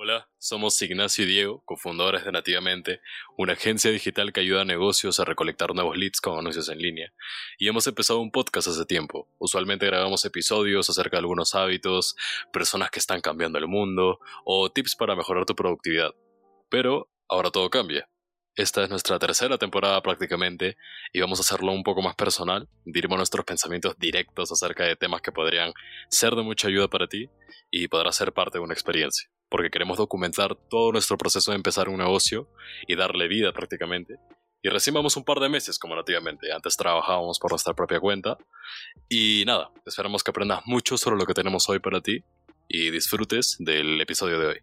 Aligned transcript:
Hola, 0.00 0.28
somos 0.38 0.80
Ignacio 0.80 1.24
y 1.24 1.26
Diego, 1.26 1.60
cofundadores 1.64 2.24
de 2.24 2.30
Nativamente, 2.30 3.00
una 3.36 3.54
agencia 3.54 3.90
digital 3.90 4.32
que 4.32 4.38
ayuda 4.38 4.62
a 4.62 4.64
negocios 4.64 5.18
a 5.18 5.24
recolectar 5.24 5.74
nuevos 5.74 5.96
leads 5.96 6.20
con 6.20 6.38
anuncios 6.38 6.68
en 6.68 6.78
línea. 6.78 7.12
Y 7.58 7.66
hemos 7.66 7.84
empezado 7.88 8.20
un 8.20 8.30
podcast 8.30 8.68
hace 8.68 8.86
tiempo. 8.86 9.28
Usualmente 9.38 9.86
grabamos 9.86 10.24
episodios 10.24 10.88
acerca 10.88 11.16
de 11.16 11.22
algunos 11.22 11.56
hábitos, 11.56 12.14
personas 12.52 12.92
que 12.92 13.00
están 13.00 13.20
cambiando 13.20 13.58
el 13.58 13.66
mundo 13.66 14.20
o 14.44 14.70
tips 14.70 14.94
para 14.94 15.16
mejorar 15.16 15.46
tu 15.46 15.56
productividad. 15.56 16.14
Pero 16.68 17.10
ahora 17.28 17.50
todo 17.50 17.68
cambia. 17.68 18.08
Esta 18.54 18.84
es 18.84 18.90
nuestra 18.90 19.18
tercera 19.18 19.58
temporada 19.58 20.00
prácticamente 20.00 20.76
y 21.12 21.20
vamos 21.20 21.40
a 21.40 21.42
hacerlo 21.42 21.72
un 21.72 21.82
poco 21.82 22.02
más 22.02 22.14
personal. 22.14 22.68
Diremos 22.84 23.16
nuestros 23.16 23.44
pensamientos 23.44 23.98
directos 23.98 24.52
acerca 24.52 24.84
de 24.84 24.94
temas 24.94 25.22
que 25.22 25.32
podrían 25.32 25.72
ser 26.08 26.36
de 26.36 26.44
mucha 26.44 26.68
ayuda 26.68 26.86
para 26.86 27.08
ti 27.08 27.28
y 27.72 27.88
podrá 27.88 28.12
ser 28.12 28.32
parte 28.32 28.58
de 28.58 28.62
una 28.62 28.74
experiencia 28.74 29.28
porque 29.48 29.70
queremos 29.70 29.98
documentar 29.98 30.54
todo 30.54 30.92
nuestro 30.92 31.16
proceso 31.16 31.50
de 31.50 31.56
empezar 31.56 31.88
un 31.88 31.98
negocio 31.98 32.48
y 32.86 32.96
darle 32.96 33.28
vida 33.28 33.52
prácticamente. 33.52 34.16
Y 34.60 34.68
recién 34.70 34.94
vamos 34.94 35.16
un 35.16 35.24
par 35.24 35.38
de 35.38 35.48
meses 35.48 35.78
como 35.78 35.94
nativamente, 35.94 36.52
antes 36.52 36.76
trabajábamos 36.76 37.38
por 37.38 37.52
nuestra 37.52 37.74
propia 37.74 38.00
cuenta. 38.00 38.36
Y 39.08 39.44
nada, 39.46 39.70
esperamos 39.86 40.24
que 40.24 40.30
aprendas 40.30 40.62
mucho 40.66 40.98
sobre 40.98 41.16
lo 41.16 41.26
que 41.26 41.34
tenemos 41.34 41.68
hoy 41.68 41.78
para 41.78 42.00
ti 42.00 42.24
y 42.66 42.90
disfrutes 42.90 43.56
del 43.60 44.00
episodio 44.00 44.38
de 44.38 44.46
hoy. 44.46 44.58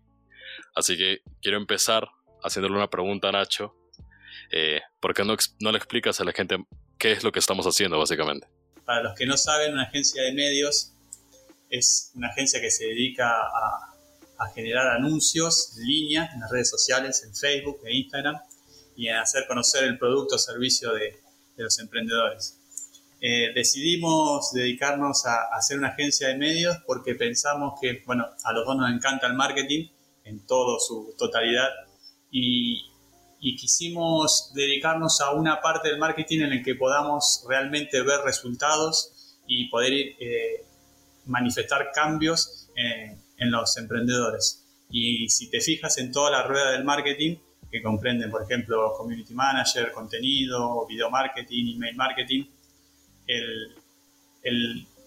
Así 0.76 0.98
que 0.98 1.20
quiero 1.42 1.58
empezar 1.58 2.10
haciéndole 2.44 2.76
una 2.76 2.90
pregunta 2.90 3.30
a 3.30 3.32
Nacho. 3.32 3.76
Eh, 4.52 4.82
¿Por 5.00 5.14
qué 5.14 5.24
no, 5.24 5.36
no 5.60 5.72
le 5.72 5.78
explicas 5.78 6.20
a 6.20 6.26
la 6.26 6.34
gente 6.34 6.58
qué 6.98 7.14
es 7.14 7.24
lo 7.24 7.32
que 7.32 7.40
estamos 7.40 7.66
haciendo 7.66 7.98
básicamente? 7.98 8.48
Para 8.86 9.02
los 9.02 9.18
que 9.18 9.26
no 9.26 9.38
saben, 9.38 9.74
una 9.74 9.84
agencia 9.84 10.22
de 10.24 10.34
medios 10.34 10.92
es 11.70 12.12
una 12.16 12.28
agencia 12.28 12.62
que 12.62 12.70
se 12.70 12.86
dedica 12.86 13.28
a 13.30 13.95
a 14.38 14.50
generar 14.50 14.88
anuncios 14.88 15.78
en 15.78 15.86
línea, 15.86 16.30
en 16.34 16.42
las 16.42 16.52
redes 16.52 16.70
sociales, 16.70 17.24
en 17.24 17.36
Facebook 17.36 17.80
e 17.86 17.96
Instagram, 17.96 18.40
y 18.96 19.10
a 19.10 19.22
hacer 19.22 19.46
conocer 19.48 19.84
el 19.84 19.98
producto 19.98 20.36
o 20.36 20.40
servicio 20.40 20.94
de, 20.94 21.20
los 21.58 21.80
emprendedores. 21.80 22.60
Eh, 23.22 23.54
decidimos 23.56 24.52
dedicarnos 24.52 25.26
a, 25.26 25.56
hacer 25.56 25.78
una 25.78 25.90
agencia 25.90 26.28
de 26.28 26.36
medios 26.36 26.78
porque 26.86 27.16
pensamos 27.16 27.80
que, 27.82 28.04
bueno, 28.06 28.26
a 28.44 28.52
los 28.52 28.66
dos 28.66 28.76
nos 28.76 28.92
encanta 28.92 29.28
el 29.28 29.36
marketing 29.36 29.88
en 30.26 30.46
toda 30.46 30.80
su 30.80 31.16
totalidad 31.18 31.70
y, 32.32 32.92
quisimos 33.60 34.52
dedicarnos 34.56 35.22
a 35.22 35.32
una 35.32 35.62
parte 35.62 35.90
del 35.90 36.00
marketing 36.00 36.42
en 36.42 36.50
la 36.50 36.64
que 36.64 36.74
podamos 36.74 37.46
realmente 37.48 38.02
ver 38.02 38.22
resultados 38.22 39.38
y 39.48 39.70
poder 39.70 39.94
eh, 39.94 40.66
manifestar 41.28 41.92
cambios 41.94 42.68
en 42.76 43.22
en 43.38 43.52
los 43.52 43.78
emprendedores. 43.78 44.66
Y 44.90 45.30
si 45.30 45.50
te 45.50 45.62
fijas 45.62 45.98
en 45.98 46.12
toda 46.12 46.32
la 46.32 46.44
rueda 46.44 46.72
del 46.72 46.84
marketing, 46.84 47.38
que 47.72 47.82
comprenden, 47.82 48.32
por 48.32 48.44
ejemplo, 48.44 48.94
community 48.94 49.34
manager, 49.34 49.92
contenido, 49.92 50.86
video 50.88 51.10
marketing, 51.10 51.76
email 51.76 51.96
marketing, 51.96 52.46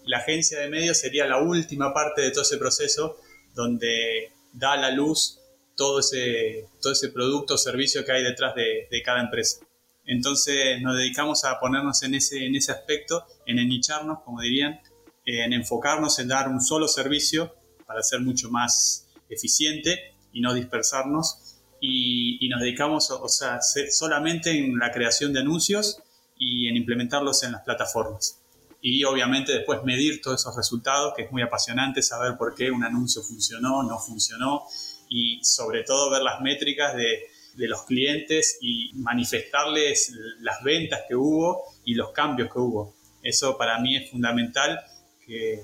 la 0.05 0.17
agencia 0.17 0.59
de 0.59 0.69
medios 0.69 0.97
sería 0.97 1.25
la 1.25 1.39
última 1.39 1.93
parte 1.93 2.21
de 2.21 2.31
todo 2.31 2.43
ese 2.43 2.57
proceso 2.57 3.17
donde 3.55 4.31
da 4.53 4.73
a 4.73 4.77
la 4.77 4.91
luz 4.91 5.39
todo 5.75 5.99
ese, 5.99 6.67
todo 6.81 6.91
ese 6.91 7.09
producto 7.09 7.53
o 7.53 7.57
servicio 7.57 8.03
que 8.03 8.11
hay 8.11 8.23
detrás 8.23 8.53
de, 8.53 9.01
cada 9.03 9.21
empresa. 9.21 9.65
Entonces 10.05 10.81
nos 10.81 10.97
dedicamos 10.97 11.45
a 11.45 11.59
ponernos 11.59 12.03
en 12.03 12.15
ese, 12.15 12.45
en 12.45 12.55
ese 12.55 12.71
aspecto, 12.71 13.25
en 13.45 13.59
enicharnos, 13.59 14.19
como 14.23 14.41
dirían, 14.41 14.81
en 15.25 15.53
enfocarnos 15.53 16.19
en 16.19 16.27
dar 16.27 16.49
un 16.49 16.61
solo 16.61 16.87
servicio 16.87 17.55
para 17.89 18.03
ser 18.03 18.21
mucho 18.21 18.51
más 18.51 19.07
eficiente 19.29 20.13
y 20.31 20.41
no 20.41 20.53
dispersarnos. 20.53 21.57
Y, 21.81 22.47
nos 22.49 22.61
dedicamos 22.61 23.09
o 23.09 23.27
sea, 23.27 23.59
solamente 23.89 24.51
en 24.51 24.77
la 24.77 24.91
creación 24.91 25.33
de 25.33 25.39
anuncios 25.39 25.97
y 26.37 26.67
en 26.67 26.77
implementarlos 26.77 27.41
en 27.43 27.53
las 27.53 27.63
plataformas. 27.63 28.41
Y 28.79 29.03
obviamente 29.05 29.53
después 29.53 29.83
medir 29.83 30.21
todos 30.21 30.39
esos 30.39 30.55
resultados, 30.55 31.13
que 31.15 31.23
es 31.23 31.31
muy 31.31 31.41
apasionante 31.41 32.03
saber 32.03 32.37
por 32.37 32.53
qué 32.53 32.69
un 32.69 32.83
anuncio 32.83 33.23
funcionó, 33.23 33.81
no 33.81 33.97
funcionó, 33.97 34.65
y 35.09 35.43
sobre 35.43 35.83
todo 35.83 36.11
ver 36.11 36.21
las 36.21 36.41
métricas 36.41 36.95
de, 36.95 37.23
de 37.55 37.67
los 37.67 37.81
clientes 37.83 38.59
y 38.61 38.91
manifestarles 38.93 40.13
las 40.41 40.61
ventas 40.63 41.01
que 41.07 41.15
hubo 41.15 41.63
y 41.85 41.95
los 41.95 42.11
cambios 42.11 42.53
que 42.53 42.59
hubo. 42.59 42.93
Eso 43.23 43.57
para 43.57 43.79
mí 43.79 43.97
es 43.97 44.11
fundamental 44.11 44.79
que 45.25 45.63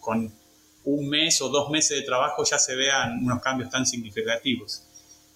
con 0.00 0.32
un 0.86 1.08
mes 1.08 1.42
o 1.42 1.48
dos 1.48 1.68
meses 1.68 1.98
de 1.98 2.04
trabajo 2.04 2.44
ya 2.44 2.58
se 2.58 2.76
vean 2.76 3.18
unos 3.24 3.42
cambios 3.42 3.70
tan 3.70 3.84
significativos 3.84 4.82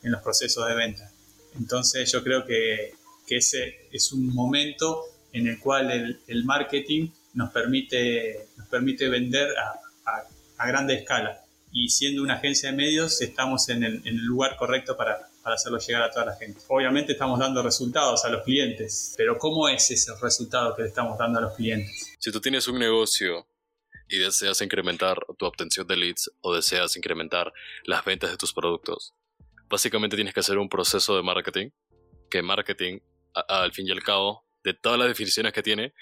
en 0.02 0.12
los 0.12 0.22
procesos 0.22 0.66
de 0.66 0.74
venta. 0.74 1.10
Entonces 1.56 2.10
yo 2.10 2.22
creo 2.22 2.44
que, 2.46 2.94
ese 3.28 3.86
es 3.92 4.10
un 4.10 4.34
momento 4.34 5.04
en 5.32 5.46
el 5.46 5.60
cual 5.60 6.18
el, 6.26 6.44
marketing 6.44 7.10
nos 7.34 7.52
permite, 7.52 8.48
nos 8.56 8.66
permite 8.66 9.08
vender 9.08 9.48
a, 10.58 10.66
grande 10.66 10.94
escala. 10.94 11.44
Y 11.72 11.90
siendo 11.90 12.24
una 12.24 12.34
agencia 12.34 12.72
de 12.72 12.76
medios, 12.76 13.20
estamos 13.20 13.68
en 13.68 13.84
el, 13.84 14.16
lugar 14.16 14.56
correcto 14.56 14.96
para, 14.96 15.28
para 15.44 15.54
hacerlo 15.54 15.78
llegar 15.78 16.02
a 16.02 16.10
toda 16.10 16.26
la 16.26 16.36
gente. 16.36 16.60
Obviamente 16.66 17.12
estamos 17.12 17.38
dando 17.38 17.62
resultados 17.62 18.24
a 18.24 18.30
los 18.30 18.42
clientes, 18.42 19.14
pero 19.16 19.38
¿cómo 19.38 19.68
es 19.68 19.88
ese 19.92 20.12
resultado 20.20 20.74
que 20.74 20.82
le 20.82 20.88
estamos 20.88 21.16
dando 21.16 21.38
a 21.38 21.42
los 21.42 21.54
clientes? 21.54 22.16
Si 22.18 22.32
tú 22.32 22.40
tienes 22.40 22.66
un 22.66 22.80
negocio 22.80 23.46
y 24.10 24.18
deseas 24.18 24.60
incrementar 24.60 25.24
tu 25.38 25.46
obtención 25.46 25.86
de 25.86 25.96
leads 25.96 26.30
o 26.40 26.54
deseas 26.54 26.96
incrementar 26.96 27.52
las 27.84 28.04
ventas 28.04 28.30
de 28.30 28.36
tus 28.36 28.52
productos, 28.52 29.14
básicamente 29.68 30.16
tienes 30.16 30.34
que 30.34 30.40
hacer 30.40 30.58
un 30.58 30.68
proceso 30.68 31.16
de 31.16 31.22
marketing, 31.22 31.70
que 32.28 32.42
marketing, 32.42 32.98
al 33.48 33.72
fin 33.72 33.86
y 33.86 33.92
al 33.92 34.02
cabo, 34.02 34.44
de 34.64 34.74
todas 34.74 34.98
las 34.98 35.08
definiciones 35.08 35.52
que 35.52 35.62
tiene, 35.62 35.94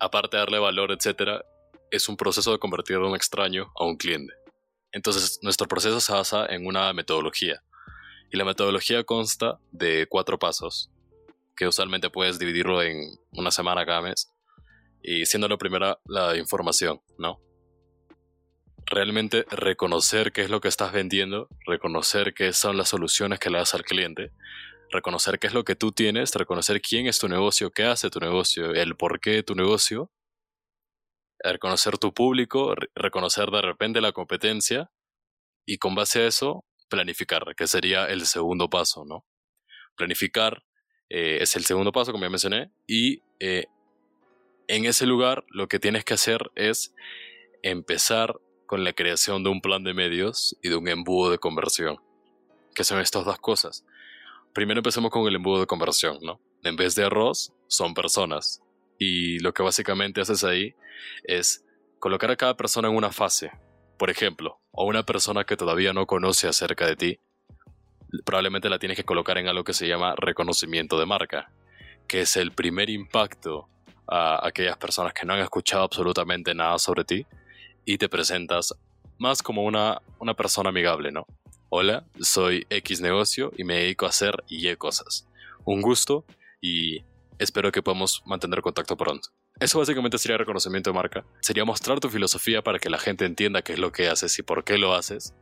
aparte 0.00 0.36
de 0.36 0.40
darle 0.40 0.58
valor, 0.58 0.90
etc., 0.90 1.42
es 1.90 2.08
un 2.08 2.16
proceso 2.16 2.50
de 2.50 2.58
convertir 2.58 2.96
a 2.96 3.06
un 3.06 3.14
extraño 3.14 3.72
a 3.76 3.84
un 3.84 3.96
cliente. 3.96 4.34
Entonces, 4.90 5.38
nuestro 5.42 5.68
proceso 5.68 6.00
se 6.00 6.12
basa 6.12 6.46
en 6.46 6.66
una 6.66 6.92
metodología. 6.92 7.62
Y 8.32 8.36
la 8.36 8.44
metodología 8.44 9.04
consta 9.04 9.60
de 9.70 10.06
cuatro 10.08 10.36
pasos, 10.36 10.90
que 11.56 11.68
usualmente 11.68 12.10
puedes 12.10 12.40
dividirlo 12.40 12.82
en 12.82 12.98
una 13.30 13.52
semana 13.52 13.86
cada 13.86 14.02
mes 14.02 14.35
y 15.02 15.26
siendo 15.26 15.48
la 15.48 15.56
primera 15.56 15.98
la 16.06 16.36
información, 16.36 17.00
¿no? 17.18 17.40
Realmente 18.86 19.44
reconocer 19.50 20.32
qué 20.32 20.42
es 20.42 20.50
lo 20.50 20.60
que 20.60 20.68
estás 20.68 20.92
vendiendo, 20.92 21.48
reconocer 21.66 22.34
qué 22.34 22.52
son 22.52 22.76
las 22.76 22.88
soluciones 22.88 23.38
que 23.38 23.50
le 23.50 23.58
das 23.58 23.74
al 23.74 23.84
cliente, 23.84 24.30
reconocer 24.90 25.38
qué 25.38 25.48
es 25.48 25.54
lo 25.54 25.64
que 25.64 25.74
tú 25.74 25.92
tienes, 25.92 26.34
reconocer 26.34 26.80
quién 26.80 27.06
es 27.06 27.18
tu 27.18 27.28
negocio, 27.28 27.70
qué 27.70 27.84
hace 27.84 28.10
tu 28.10 28.20
negocio, 28.20 28.72
el 28.72 28.96
porqué 28.96 29.30
de 29.30 29.42
tu 29.42 29.54
negocio, 29.54 30.10
reconocer 31.42 31.98
tu 31.98 32.12
público, 32.14 32.74
reconocer 32.94 33.50
de 33.50 33.62
repente 33.62 34.00
la 34.00 34.12
competencia 34.12 34.90
y 35.66 35.78
con 35.78 35.94
base 35.94 36.20
a 36.20 36.26
eso 36.26 36.64
planificar, 36.88 37.54
que 37.56 37.66
sería 37.66 38.06
el 38.06 38.26
segundo 38.26 38.70
paso, 38.70 39.04
¿no? 39.04 39.24
Planificar 39.96 40.62
eh, 41.08 41.38
es 41.40 41.56
el 41.56 41.64
segundo 41.64 41.92
paso, 41.92 42.12
como 42.12 42.24
ya 42.24 42.30
mencioné, 42.30 42.70
y 42.86 43.20
eh, 43.40 43.66
en 44.68 44.84
ese 44.84 45.06
lugar 45.06 45.44
lo 45.48 45.68
que 45.68 45.78
tienes 45.78 46.04
que 46.04 46.14
hacer 46.14 46.50
es 46.54 46.94
empezar 47.62 48.40
con 48.66 48.84
la 48.84 48.92
creación 48.92 49.44
de 49.44 49.50
un 49.50 49.60
plan 49.60 49.84
de 49.84 49.94
medios 49.94 50.56
y 50.62 50.68
de 50.68 50.76
un 50.76 50.88
embudo 50.88 51.30
de 51.30 51.38
conversión. 51.38 51.98
Que 52.74 52.84
son 52.84 53.00
estas 53.00 53.24
dos 53.24 53.38
cosas. 53.38 53.84
Primero 54.52 54.80
empecemos 54.80 55.10
con 55.10 55.26
el 55.26 55.36
embudo 55.36 55.60
de 55.60 55.66
conversión, 55.66 56.18
¿no? 56.22 56.40
En 56.62 56.76
vez 56.76 56.94
de 56.94 57.04
arroz, 57.04 57.52
son 57.68 57.94
personas. 57.94 58.60
Y 58.98 59.38
lo 59.38 59.54
que 59.54 59.62
básicamente 59.62 60.20
haces 60.20 60.44
ahí 60.44 60.74
es 61.24 61.64
colocar 61.98 62.30
a 62.30 62.36
cada 62.36 62.56
persona 62.56 62.88
en 62.88 62.96
una 62.96 63.12
fase. 63.12 63.52
Por 63.98 64.10
ejemplo, 64.10 64.60
a 64.72 64.82
una 64.82 65.04
persona 65.04 65.44
que 65.44 65.56
todavía 65.56 65.92
no 65.92 66.06
conoce 66.06 66.48
acerca 66.48 66.86
de 66.86 66.96
ti, 66.96 67.20
probablemente 68.24 68.68
la 68.68 68.78
tienes 68.78 68.96
que 68.96 69.04
colocar 69.04 69.38
en 69.38 69.48
algo 69.48 69.64
que 69.64 69.72
se 69.72 69.88
llama 69.88 70.14
reconocimiento 70.16 70.98
de 70.98 71.06
marca, 71.06 71.52
que 72.08 72.22
es 72.22 72.36
el 72.36 72.52
primer 72.52 72.90
impacto 72.90 73.68
a 74.08 74.46
aquellas 74.46 74.76
personas 74.76 75.12
que 75.12 75.26
no 75.26 75.34
han 75.34 75.40
escuchado 75.40 75.84
absolutamente 75.84 76.54
nada 76.54 76.78
sobre 76.78 77.04
ti 77.04 77.26
y 77.84 77.98
te 77.98 78.08
presentas 78.08 78.74
más 79.18 79.42
como 79.42 79.64
una, 79.64 80.00
una 80.18 80.34
persona 80.34 80.70
amigable, 80.70 81.10
¿no? 81.10 81.26
Hola, 81.68 82.04
soy 82.20 82.66
X 82.70 83.00
negocio 83.00 83.52
y 83.56 83.64
me 83.64 83.78
dedico 83.78 84.06
a 84.06 84.10
hacer 84.10 84.44
Y 84.48 84.74
cosas. 84.76 85.26
Un 85.64 85.82
gusto 85.82 86.24
y 86.60 87.04
espero 87.38 87.72
que 87.72 87.82
podamos 87.82 88.22
mantener 88.24 88.62
contacto 88.62 88.96
pronto. 88.96 89.30
Eso 89.58 89.78
básicamente 89.78 90.18
sería 90.18 90.36
reconocimiento 90.36 90.90
de 90.90 90.94
marca. 90.94 91.24
Sería 91.40 91.64
mostrar 91.64 91.98
tu 91.98 92.08
filosofía 92.08 92.62
para 92.62 92.78
que 92.78 92.90
la 92.90 92.98
gente 92.98 93.24
entienda 93.24 93.62
qué 93.62 93.72
es 93.72 93.78
lo 93.78 93.90
que 93.90 94.08
haces 94.08 94.38
y 94.38 94.42
por 94.42 94.64
qué 94.64 94.78
lo 94.78 94.94
haces, 94.94 95.34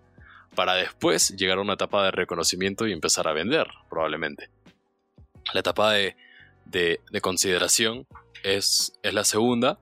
para 0.55 0.75
después 0.75 1.37
llegar 1.37 1.59
a 1.59 1.63
una 1.63 1.75
etapa 1.75 2.05
de 2.05 2.13
reconocimiento 2.13 2.87
y 2.87 2.93
empezar 2.93 3.27
a 3.27 3.33
vender, 3.33 3.67
probablemente. 3.91 4.51
La 5.53 5.61
etapa 5.61 5.93
de, 5.93 6.17
de, 6.65 7.01
de 7.11 7.21
consideración 7.21 8.07
es, 8.45 8.93
la 9.03 9.25
segunda, 9.25 9.81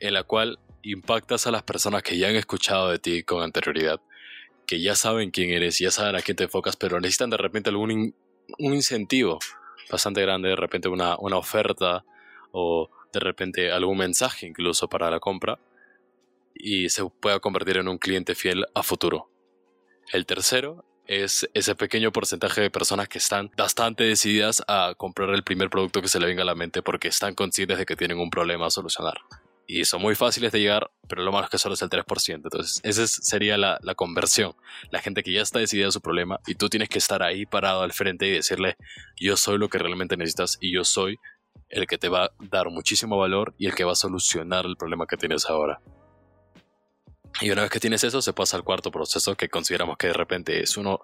en 0.00 0.14
la 0.14 0.24
cual 0.24 0.58
impactas 0.82 1.46
a 1.46 1.52
las 1.52 1.62
personas 1.62 2.02
que 2.02 2.18
ya 2.18 2.28
han 2.28 2.36
escuchado 2.36 2.88
de 2.90 2.98
ti 2.98 3.22
con 3.22 3.42
anterioridad, 3.42 4.00
que 4.66 4.80
ya 4.80 4.96
saben 4.96 5.30
quién 5.30 5.50
eres, 5.50 5.78
ya 5.78 5.90
saben 5.92 6.16
a 6.16 6.22
quién 6.22 6.36
te 6.36 6.44
enfocas, 6.44 6.74
pero 6.74 6.98
necesitan 6.98 7.30
de 7.30 7.36
repente 7.36 7.70
algún 7.70 8.14
un 8.58 8.74
incentivo 8.74 9.38
bastante 9.90 10.22
grande, 10.22 10.48
de 10.48 10.56
repente 10.56 10.88
una, 10.88 11.16
una 11.18 11.36
oferta 11.36 12.04
o 12.50 12.90
de 13.12 13.20
repente 13.20 13.70
algún 13.70 13.98
mensaje 13.98 14.46
incluso 14.46 14.88
para 14.88 15.10
la 15.10 15.20
compra 15.20 15.58
y 16.54 16.88
se 16.88 17.04
pueda 17.04 17.38
convertir 17.40 17.76
en 17.76 17.88
un 17.88 17.98
cliente 17.98 18.34
fiel 18.34 18.66
a 18.74 18.82
futuro. 18.82 19.30
El 20.12 20.26
tercero 20.26 20.84
es 21.06 21.48
ese 21.54 21.74
pequeño 21.74 22.12
porcentaje 22.12 22.60
de 22.60 22.70
personas 22.70 23.08
que 23.08 23.18
están 23.18 23.50
bastante 23.56 24.04
decididas 24.04 24.62
a 24.68 24.94
comprar 24.96 25.30
el 25.30 25.42
primer 25.42 25.70
producto 25.70 26.00
que 26.00 26.08
se 26.08 26.20
le 26.20 26.26
venga 26.26 26.42
a 26.42 26.46
la 26.46 26.54
mente 26.54 26.82
porque 26.82 27.08
están 27.08 27.34
conscientes 27.34 27.78
de 27.78 27.86
que 27.86 27.96
tienen 27.96 28.18
un 28.18 28.30
problema 28.30 28.66
a 28.66 28.70
solucionar. 28.70 29.18
Y 29.66 29.84
son 29.84 30.02
muy 30.02 30.14
fáciles 30.14 30.52
de 30.52 30.60
llegar, 30.60 30.90
pero 31.08 31.22
lo 31.22 31.32
malo 31.32 31.44
es 31.44 31.50
que 31.50 31.58
solo 31.58 31.74
es 31.74 31.82
el 31.82 31.88
3%. 31.88 32.34
Entonces, 32.34 32.80
esa 32.82 33.06
sería 33.06 33.56
la, 33.56 33.78
la 33.82 33.94
conversión. 33.94 34.54
La 34.90 35.00
gente 35.00 35.22
que 35.22 35.32
ya 35.32 35.40
está 35.40 35.60
decidida 35.60 35.88
a 35.88 35.92
su 35.92 36.00
problema 36.00 36.40
y 36.46 36.56
tú 36.56 36.68
tienes 36.68 36.88
que 36.88 36.98
estar 36.98 37.22
ahí 37.22 37.46
parado 37.46 37.82
al 37.82 37.92
frente 37.92 38.26
y 38.26 38.30
decirle, 38.32 38.76
yo 39.18 39.36
soy 39.36 39.58
lo 39.58 39.68
que 39.68 39.78
realmente 39.78 40.16
necesitas 40.16 40.58
y 40.60 40.74
yo 40.74 40.84
soy 40.84 41.18
el 41.68 41.86
que 41.86 41.98
te 41.98 42.08
va 42.08 42.24
a 42.26 42.30
dar 42.40 42.70
muchísimo 42.70 43.16
valor 43.16 43.54
y 43.56 43.66
el 43.66 43.74
que 43.74 43.84
va 43.84 43.92
a 43.92 43.96
solucionar 43.96 44.66
el 44.66 44.76
problema 44.76 45.06
que 45.06 45.16
tienes 45.16 45.46
ahora. 45.46 45.80
Y 47.40 47.50
una 47.50 47.62
vez 47.62 47.70
que 47.70 47.80
tienes 47.80 48.04
eso, 48.04 48.22
se 48.22 48.32
pasa 48.32 48.56
al 48.56 48.64
cuarto 48.64 48.90
proceso 48.90 49.34
que 49.34 49.48
consideramos 49.48 49.96
que 49.96 50.08
de 50.08 50.12
repente 50.12 50.62
es 50.62 50.76
uno 50.76 51.00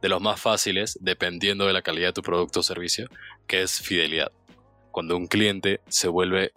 de 0.00 0.08
los 0.08 0.20
más 0.20 0.40
fáciles 0.40 0.98
dependiendo 1.00 1.66
de 1.66 1.72
la 1.72 1.82
calidad 1.82 2.08
de 2.08 2.12
tu 2.14 2.22
producto 2.22 2.60
o 2.60 2.62
servicio, 2.62 3.08
que 3.46 3.62
es 3.62 3.80
fidelidad. 3.80 4.32
Cuando 4.90 5.16
un 5.16 5.26
cliente 5.26 5.80
se 5.88 6.08
vuelve 6.08 6.52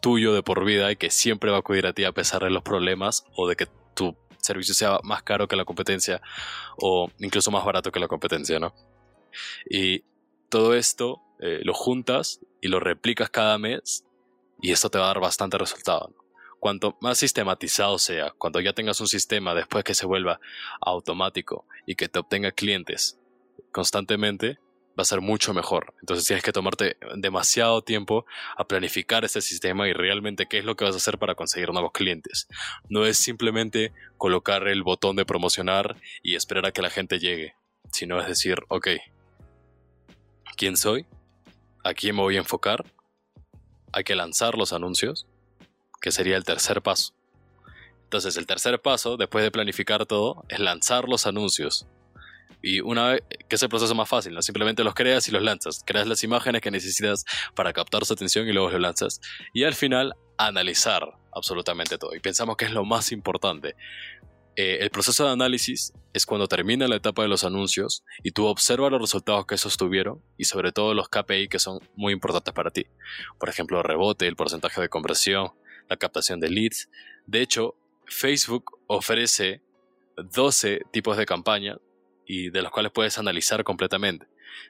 tuyo 0.00 0.34
de 0.34 0.42
por 0.42 0.64
vida 0.64 0.92
y 0.92 0.96
que 0.96 1.10
siempre 1.10 1.50
va 1.50 1.56
a 1.56 1.60
acudir 1.60 1.86
a 1.86 1.92
ti 1.92 2.04
a 2.04 2.12
pesar 2.12 2.42
de 2.42 2.50
los 2.50 2.62
problemas 2.62 3.24
o 3.34 3.48
de 3.48 3.56
que 3.56 3.66
tu 3.94 4.16
servicio 4.38 4.74
sea 4.74 4.98
más 5.02 5.22
caro 5.22 5.48
que 5.48 5.56
la 5.56 5.64
competencia 5.64 6.20
o 6.76 7.10
incluso 7.18 7.50
más 7.50 7.64
barato 7.64 7.90
que 7.90 8.00
la 8.00 8.08
competencia, 8.08 8.58
¿no? 8.58 8.74
Y 9.68 10.04
todo 10.48 10.74
esto 10.74 11.22
eh, 11.40 11.60
lo 11.62 11.72
juntas 11.72 12.40
y 12.60 12.68
lo 12.68 12.80
replicas 12.80 13.30
cada 13.30 13.56
mes 13.58 14.04
y 14.60 14.72
esto 14.72 14.90
te 14.90 14.98
va 14.98 15.04
a 15.04 15.08
dar 15.08 15.20
bastante 15.20 15.56
resultado 15.56 16.12
cuanto 16.62 16.96
más 17.00 17.18
sistematizado 17.18 17.98
sea, 17.98 18.30
cuando 18.38 18.60
ya 18.60 18.72
tengas 18.72 19.00
un 19.00 19.08
sistema 19.08 19.52
después 19.52 19.82
que 19.82 19.94
se 19.94 20.06
vuelva 20.06 20.38
automático 20.80 21.66
y 21.86 21.96
que 21.96 22.08
te 22.08 22.20
obtenga 22.20 22.52
clientes 22.52 23.18
constantemente, 23.72 24.60
va 24.96 25.02
a 25.02 25.04
ser 25.04 25.20
mucho 25.20 25.54
mejor. 25.54 25.92
Entonces 25.98 26.24
tienes 26.24 26.44
que 26.44 26.52
tomarte 26.52 26.98
demasiado 27.16 27.82
tiempo 27.82 28.26
a 28.56 28.64
planificar 28.68 29.24
ese 29.24 29.40
sistema 29.40 29.88
y 29.88 29.92
realmente 29.92 30.46
qué 30.46 30.58
es 30.58 30.64
lo 30.64 30.76
que 30.76 30.84
vas 30.84 30.94
a 30.94 30.98
hacer 30.98 31.18
para 31.18 31.34
conseguir 31.34 31.72
nuevos 31.72 31.90
clientes. 31.90 32.46
No 32.88 33.06
es 33.06 33.16
simplemente 33.16 33.92
colocar 34.16 34.68
el 34.68 34.84
botón 34.84 35.16
de 35.16 35.26
promocionar 35.26 35.96
y 36.22 36.36
esperar 36.36 36.66
a 36.66 36.70
que 36.70 36.82
la 36.82 36.90
gente 36.90 37.18
llegue, 37.18 37.56
sino 37.90 38.20
es 38.20 38.28
decir, 38.28 38.58
ok, 38.68 38.86
¿quién 40.56 40.76
soy? 40.76 41.06
¿A 41.82 41.92
quién 41.92 42.14
me 42.14 42.22
voy 42.22 42.36
a 42.36 42.38
enfocar? 42.38 42.84
Hay 43.92 44.04
que 44.04 44.14
lanzar 44.14 44.56
los 44.56 44.72
anuncios 44.72 45.26
que 46.02 46.12
sería 46.12 46.36
el 46.36 46.44
tercer 46.44 46.82
paso. 46.82 47.14
Entonces 48.04 48.36
el 48.36 48.46
tercer 48.46 48.82
paso, 48.82 49.16
después 49.16 49.42
de 49.42 49.50
planificar 49.50 50.04
todo, 50.04 50.44
es 50.50 50.58
lanzar 50.58 51.08
los 51.08 51.26
anuncios. 51.26 51.86
Y 52.60 52.80
una 52.80 53.12
vez 53.12 53.22
que 53.48 53.56
es 53.56 53.62
el 53.62 53.68
proceso 53.70 53.94
más 53.94 54.08
fácil, 54.08 54.34
¿no? 54.34 54.42
simplemente 54.42 54.84
los 54.84 54.94
creas 54.94 55.26
y 55.28 55.32
los 55.32 55.42
lanzas. 55.42 55.82
Creas 55.86 56.06
las 56.06 56.22
imágenes 56.22 56.60
que 56.60 56.70
necesitas 56.70 57.24
para 57.54 57.72
captar 57.72 58.04
su 58.04 58.12
atención 58.12 58.46
y 58.46 58.52
luego 58.52 58.70
los 58.70 58.80
lanzas. 58.80 59.20
Y 59.54 59.64
al 59.64 59.74
final, 59.74 60.14
analizar 60.36 61.08
absolutamente 61.34 61.98
todo. 61.98 62.14
Y 62.14 62.20
pensamos 62.20 62.56
que 62.56 62.66
es 62.66 62.72
lo 62.72 62.84
más 62.84 63.10
importante. 63.12 63.74
Eh, 64.54 64.78
el 64.82 64.90
proceso 64.90 65.24
de 65.24 65.32
análisis 65.32 65.94
es 66.12 66.26
cuando 66.26 66.46
termina 66.46 66.86
la 66.86 66.96
etapa 66.96 67.22
de 67.22 67.28
los 67.28 67.42
anuncios 67.42 68.04
y 68.22 68.32
tú 68.32 68.44
observas 68.44 68.92
los 68.92 69.00
resultados 69.00 69.46
que 69.46 69.54
esos 69.54 69.78
tuvieron 69.78 70.22
y 70.36 70.44
sobre 70.44 70.72
todo 70.72 70.92
los 70.92 71.08
KPI 71.08 71.48
que 71.48 71.58
son 71.58 71.78
muy 71.96 72.12
importantes 72.12 72.52
para 72.52 72.70
ti. 72.70 72.86
Por 73.40 73.48
ejemplo, 73.48 73.82
rebote, 73.82 74.28
el 74.28 74.36
porcentaje 74.36 74.82
de 74.82 74.90
conversión, 74.90 75.52
la 75.88 75.96
captación 75.96 76.40
de 76.40 76.50
leads. 76.50 76.88
De 77.26 77.40
hecho, 77.40 77.76
Facebook 78.06 78.78
ofrece 78.86 79.62
12 80.16 80.82
tipos 80.92 81.16
de 81.16 81.26
campaña 81.26 81.78
y 82.26 82.50
de 82.50 82.62
los 82.62 82.70
cuales 82.70 82.92
puedes 82.92 83.18
analizar 83.18 83.64
completamente. 83.64 84.26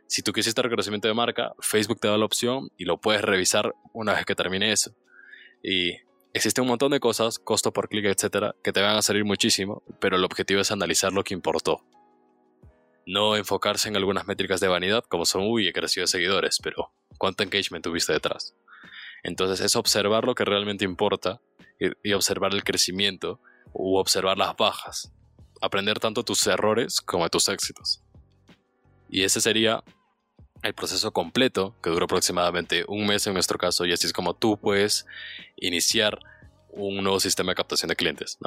Si 0.06 0.22
tú 0.22 0.32
quisiste 0.32 0.62
reconocimiento 0.62 1.08
de 1.08 1.14
marca, 1.14 1.54
Facebook 1.60 2.00
te 2.00 2.08
da 2.08 2.16
la 2.16 2.24
opción 2.24 2.70
y 2.76 2.84
lo 2.84 3.00
puedes 3.00 3.22
revisar 3.22 3.74
una 3.92 4.14
vez 4.14 4.24
que 4.24 4.34
termine 4.34 4.72
eso. 4.72 4.94
Y 5.62 5.96
existe 6.32 6.60
un 6.60 6.68
montón 6.68 6.92
de 6.92 7.00
cosas, 7.00 7.38
costo 7.38 7.72
por 7.72 7.88
clic, 7.88 8.06
etcétera, 8.06 8.54
que 8.62 8.72
te 8.72 8.80
van 8.80 8.96
a 8.96 9.02
salir 9.02 9.24
muchísimo, 9.24 9.82
pero 10.00 10.16
el 10.16 10.24
objetivo 10.24 10.60
es 10.60 10.70
analizar 10.70 11.12
lo 11.12 11.24
que 11.24 11.34
importó. 11.34 11.84
No 13.06 13.36
enfocarse 13.36 13.88
en 13.88 13.96
algunas 13.96 14.26
métricas 14.26 14.60
de 14.60 14.68
vanidad 14.68 15.04
como 15.08 15.24
son, 15.24 15.42
uy, 15.42 15.66
he 15.66 15.72
crecido 15.72 16.04
de 16.04 16.08
seguidores, 16.08 16.58
pero 16.62 16.92
¿cuánto 17.18 17.42
engagement 17.42 17.84
tuviste 17.84 18.12
detrás? 18.12 18.54
Entonces 19.22 19.64
es 19.64 19.76
observar 19.76 20.24
lo 20.24 20.34
que 20.34 20.44
realmente 20.44 20.84
importa 20.84 21.40
y, 21.78 22.12
observar 22.12 22.52
el 22.54 22.64
crecimiento 22.64 23.40
u 23.72 23.96
observar 23.96 24.38
las 24.38 24.56
bajas. 24.56 25.12
Aprender 25.60 25.98
tanto 26.00 26.24
tus 26.24 26.46
errores 26.46 27.00
como 27.00 27.28
tus 27.28 27.48
éxitos. 27.48 28.02
Y 29.08 29.22
ese 29.22 29.40
sería 29.40 29.84
el 30.62 30.74
proceso 30.74 31.12
completo, 31.12 31.76
que 31.82 31.90
dura 31.90 32.04
aproximadamente 32.04 32.84
un 32.86 33.06
mes 33.06 33.26
en 33.26 33.34
nuestro 33.34 33.58
caso, 33.58 33.84
y 33.84 33.92
así 33.92 34.06
es 34.06 34.12
como 34.12 34.34
tú 34.34 34.58
puedes 34.58 35.06
iniciar 35.56 36.18
un 36.70 37.02
nuevo 37.02 37.20
sistema 37.20 37.52
de 37.52 37.56
captación 37.56 37.88
de 37.88 37.96
clientes, 37.96 38.38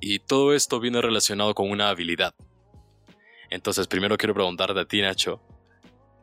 Y 0.00 0.20
todo 0.20 0.54
esto 0.54 0.80
viene 0.80 1.02
relacionado 1.02 1.54
con 1.54 1.70
una 1.70 1.88
habilidad. 1.88 2.34
Entonces, 3.50 3.86
primero 3.86 4.16
quiero 4.16 4.34
preguntarte 4.34 4.80
a 4.80 4.86
ti, 4.86 5.02
Nacho, 5.02 5.42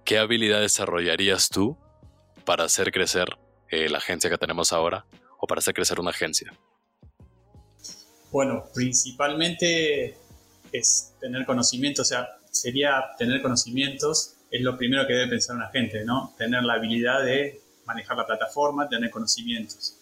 ¿qué 0.04 0.18
habilidad 0.18 0.62
desarrollarías 0.62 1.50
tú 1.50 1.78
para 2.46 2.64
hacer 2.64 2.92
crecer 2.92 3.38
eh, 3.70 3.90
la 3.90 4.00
agencia 4.00 4.30
que 4.30 4.38
tenemos 4.38 4.74
ahora 4.74 5.06
o 5.40 5.48
para 5.48 5.60
hacer 5.60 5.74
crecer 5.74 6.00
una 6.00 6.10
agencia? 6.10 6.52
Bueno, 8.32 8.66
principalmente 8.74 10.18
es 10.72 11.14
tener 11.20 11.46
conocimiento, 11.46 12.04
o 12.04 12.06
sea, 12.06 12.28
sería 12.52 13.04
tener 13.18 13.42
conocimientos, 13.42 14.36
es 14.52 14.62
lo 14.62 14.78
primero 14.78 15.08
que 15.08 15.14
debe 15.14 15.30
pensar 15.30 15.56
una 15.56 15.70
gente, 15.70 16.04
¿no? 16.04 16.34
Tener 16.38 16.64
la 16.64 16.74
habilidad 16.74 17.24
de 17.24 17.62
manejar 17.86 18.18
la 18.18 18.26
plataforma, 18.26 18.88
tener 18.88 19.10
conocimientos. 19.10 19.96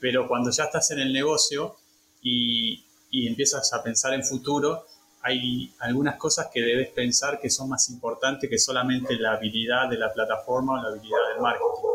Pero 0.00 0.28
cuando 0.28 0.50
ya 0.50 0.64
estás 0.64 0.90
en 0.92 1.00
el 1.00 1.12
negocio 1.12 1.76
y, 2.22 2.84
y 3.10 3.26
empiezas 3.26 3.72
a 3.72 3.82
pensar 3.82 4.14
en 4.14 4.24
futuro, 4.24 4.86
hay 5.22 5.74
algunas 5.80 6.16
cosas 6.16 6.48
que 6.52 6.60
debes 6.60 6.90
pensar 6.90 7.40
que 7.40 7.50
son 7.50 7.68
más 7.68 7.88
importantes 7.88 8.48
que 8.48 8.58
solamente 8.58 9.16
la 9.16 9.32
habilidad 9.32 9.88
de 9.88 9.98
la 9.98 10.12
plataforma 10.12 10.74
o 10.74 10.82
la 10.82 10.88
habilidad 10.90 11.18
del 11.32 11.42
marketing 11.42 11.85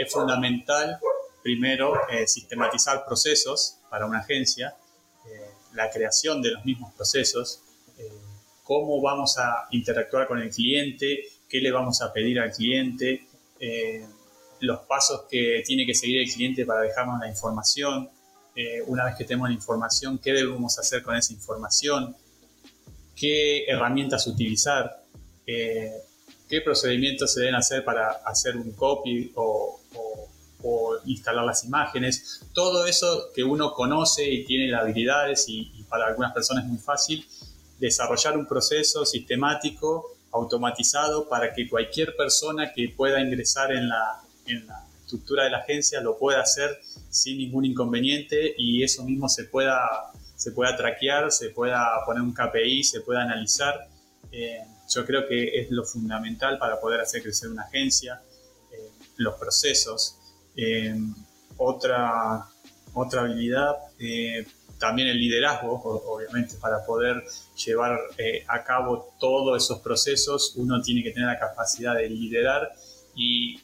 es 0.00 0.10
fundamental, 0.10 0.98
primero, 1.42 1.94
eh, 2.08 2.26
sistematizar 2.26 3.04
procesos 3.04 3.76
para 3.90 4.06
una 4.06 4.20
agencia, 4.20 4.74
eh, 5.26 5.50
la 5.74 5.90
creación 5.90 6.40
de 6.40 6.52
los 6.52 6.64
mismos 6.64 6.94
procesos, 6.94 7.62
eh, 7.98 8.10
cómo 8.62 9.02
vamos 9.02 9.36
a 9.36 9.68
interactuar 9.72 10.26
con 10.26 10.38
el 10.38 10.50
cliente, 10.50 11.24
qué 11.48 11.60
le 11.60 11.70
vamos 11.70 12.00
a 12.00 12.12
pedir 12.12 12.40
al 12.40 12.52
cliente, 12.52 13.26
los 14.60 14.80
pasos 14.80 15.26
que 15.30 15.62
tiene 15.66 15.84
que 15.84 15.94
seguir 15.94 16.22
el 16.22 16.32
cliente 16.32 16.64
para 16.64 16.80
dejarnos 16.80 17.20
la 17.20 17.28
información, 17.28 18.08
una 18.86 19.04
vez 19.04 19.16
que 19.16 19.24
tenemos 19.24 19.50
la 19.50 19.54
información, 19.54 20.18
qué 20.18 20.32
debemos 20.32 20.78
hacer 20.78 21.02
con 21.02 21.14
esa 21.14 21.34
información, 21.34 22.16
qué 23.14 23.64
herramientas 23.66 24.26
utilizar, 24.26 25.04
qué 25.44 26.60
procedimientos 26.64 27.34
se 27.34 27.40
deben 27.40 27.56
hacer 27.56 27.84
para 27.84 28.12
hacer 28.24 28.56
un 28.56 28.72
copy 28.72 29.30
o, 29.34 29.79
instalar 31.04 31.44
las 31.44 31.64
imágenes, 31.64 32.42
todo 32.52 32.86
eso 32.86 33.30
que 33.34 33.42
uno 33.42 33.72
conoce 33.72 34.28
y 34.28 34.44
tiene 34.44 34.68
las 34.68 34.82
habilidades 34.82 35.46
y, 35.48 35.84
para 35.88 36.06
algunas 36.06 36.32
personas 36.32 36.64
es 36.64 36.70
muy 36.70 36.78
fácil, 36.78 37.26
desarrollar 37.80 38.36
un 38.36 38.46
proceso 38.46 39.04
sistemático, 39.04 40.16
automatizado, 40.30 41.28
para 41.28 41.52
que 41.52 41.68
cualquier 41.68 42.14
persona 42.14 42.72
que 42.72 42.90
pueda 42.90 43.20
ingresar 43.20 43.72
en 43.72 43.88
la, 43.88 44.20
en 44.46 44.66
la 44.68 44.86
estructura 45.02 45.44
de 45.44 45.50
la 45.50 45.58
agencia 45.58 46.00
lo 46.00 46.16
pueda 46.16 46.40
hacer 46.40 46.78
sin 47.08 47.38
ningún 47.38 47.64
inconveniente 47.64 48.54
y 48.56 48.84
eso 48.84 49.02
mismo 49.02 49.28
se 49.28 49.44
pueda, 49.44 49.82
se 50.36 50.52
pueda 50.52 50.76
traquear, 50.76 51.32
se 51.32 51.50
pueda 51.50 51.84
poner 52.06 52.22
un 52.22 52.32
KPI, 52.32 52.84
se 52.84 53.00
pueda 53.00 53.22
analizar. 53.22 53.88
Eh, 54.30 54.60
yo 54.88 55.04
creo 55.04 55.26
que 55.26 55.60
es 55.60 55.70
lo 55.70 55.84
fundamental 55.84 56.58
para 56.58 56.80
poder 56.80 57.00
hacer 57.00 57.22
crecer 57.22 57.48
una 57.50 57.62
agencia, 57.62 58.22
los 59.22 59.34
procesos, 59.36 60.16
eh, 60.56 60.94
otra, 61.56 62.46
otra 62.94 63.22
habilidad, 63.22 63.76
eh, 63.98 64.46
también 64.78 65.08
el 65.08 65.18
liderazgo, 65.18 65.74
obviamente, 65.82 66.54
para 66.56 66.84
poder 66.84 67.22
llevar 67.64 67.98
eh, 68.16 68.44
a 68.48 68.64
cabo 68.64 69.14
todos 69.20 69.62
esos 69.62 69.80
procesos, 69.80 70.54
uno 70.56 70.80
tiene 70.80 71.02
que 71.02 71.10
tener 71.10 71.28
la 71.28 71.38
capacidad 71.38 71.94
de 71.94 72.08
liderar 72.08 72.72
y 73.14 73.60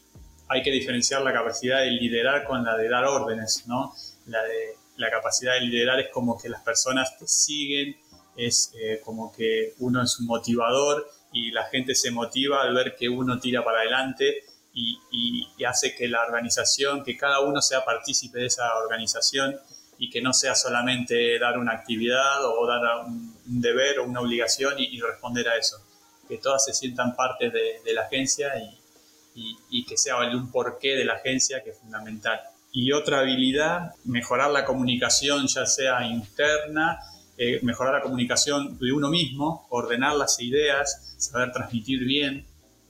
hay 0.47 0.61
que 0.61 0.71
diferenciar 0.71 1.23
la 1.23 1.33
capacidad 1.33 1.81
de 1.81 1.91
liderar 1.91 2.45
con 2.45 2.63
la 2.63 2.77
de 2.77 2.87
dar 2.87 3.03
órdenes, 3.05 3.63
¿no? 3.65 3.93
La, 4.27 4.43
de, 4.43 4.75
la 4.97 5.09
capacidad 5.09 5.53
de 5.55 5.61
liderar 5.61 5.99
es 5.99 6.09
como 6.09 6.37
que 6.37 6.49
las 6.49 6.61
personas 6.61 7.17
te 7.17 7.27
siguen, 7.27 7.97
es 8.35 8.71
eh, 8.79 9.01
como 9.03 9.31
que 9.35 9.73
uno 9.79 10.03
es 10.03 10.19
un 10.19 10.27
motivador 10.27 11.09
y 11.33 11.51
la 11.51 11.65
gente 11.65 11.95
se 11.95 12.11
motiva 12.11 12.61
al 12.61 12.73
ver 12.75 12.95
que 12.95 13.09
uno 13.09 13.39
tira 13.39 13.63
para 13.63 13.79
adelante 13.79 14.43
y, 14.79 15.65
hace 15.65 15.95
que 15.95 16.07
la 16.07 16.23
organización, 16.23 17.03
que 17.03 17.17
cada 17.17 17.41
uno 17.41 17.61
sea 17.61 17.83
partícipe 17.83 18.39
de 18.39 18.45
esa 18.45 18.75
organización 18.77 19.57
y 19.97 20.09
que 20.09 20.21
no 20.21 20.31
sea 20.31 20.55
solamente 20.55 21.37
dar 21.39 21.57
una 21.57 21.73
actividad 21.73 22.45
o 22.45 22.65
dar 22.65 23.05
un, 23.05 23.35
deber 23.45 23.99
o 23.99 24.05
una 24.05 24.21
obligación 24.21 24.75
y, 24.77 24.99
responder 25.01 25.49
a 25.49 25.57
eso. 25.57 25.77
Que 26.27 26.37
todas 26.37 26.63
se 26.63 26.73
sientan 26.73 27.15
parte 27.15 27.49
de, 27.49 27.93
la 27.93 28.03
agencia 28.03 28.53
y, 29.35 29.85
que 29.85 29.97
sea 29.97 30.17
un 30.17 30.51
porqué 30.51 30.95
de 30.95 31.05
la 31.05 31.13
agencia 31.13 31.63
que 31.63 31.71
es 31.71 31.79
fundamental. 31.79 32.39
Y 32.71 32.91
otra 32.91 33.19
habilidad, 33.19 33.93
mejorar 34.05 34.51
la 34.51 34.63
comunicación, 34.63 35.47
ya 35.47 35.65
sea 35.65 36.05
interna, 36.05 36.99
eh, 37.37 37.59
mejorar 37.63 37.93
la 37.93 38.01
comunicación 38.01 38.77
de 38.79 38.91
uno 38.91 39.09
mismo, 39.09 39.67
ordenar 39.69 40.15
las 40.15 40.39
ideas, 40.39 41.15
saber 41.17 41.51
transmitir 41.51 42.03
bien, 42.03 42.46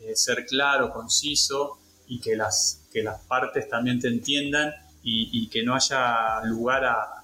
eh, 0.08 0.16
ser 0.16 0.46
claro, 0.46 0.92
conciso 0.92 1.80
y 2.08 2.22
que 2.22 2.36
las, 2.36 2.88
que 2.92 3.04
las 3.04 3.22
partes 3.26 3.68
también 3.68 4.00
te 4.00 4.08
entiendan 4.08 4.74
y, 5.04 5.48
que 5.48 5.64
no 5.64 5.74
haya 5.74 6.42
lugar 6.44 6.84
a, 6.86 7.24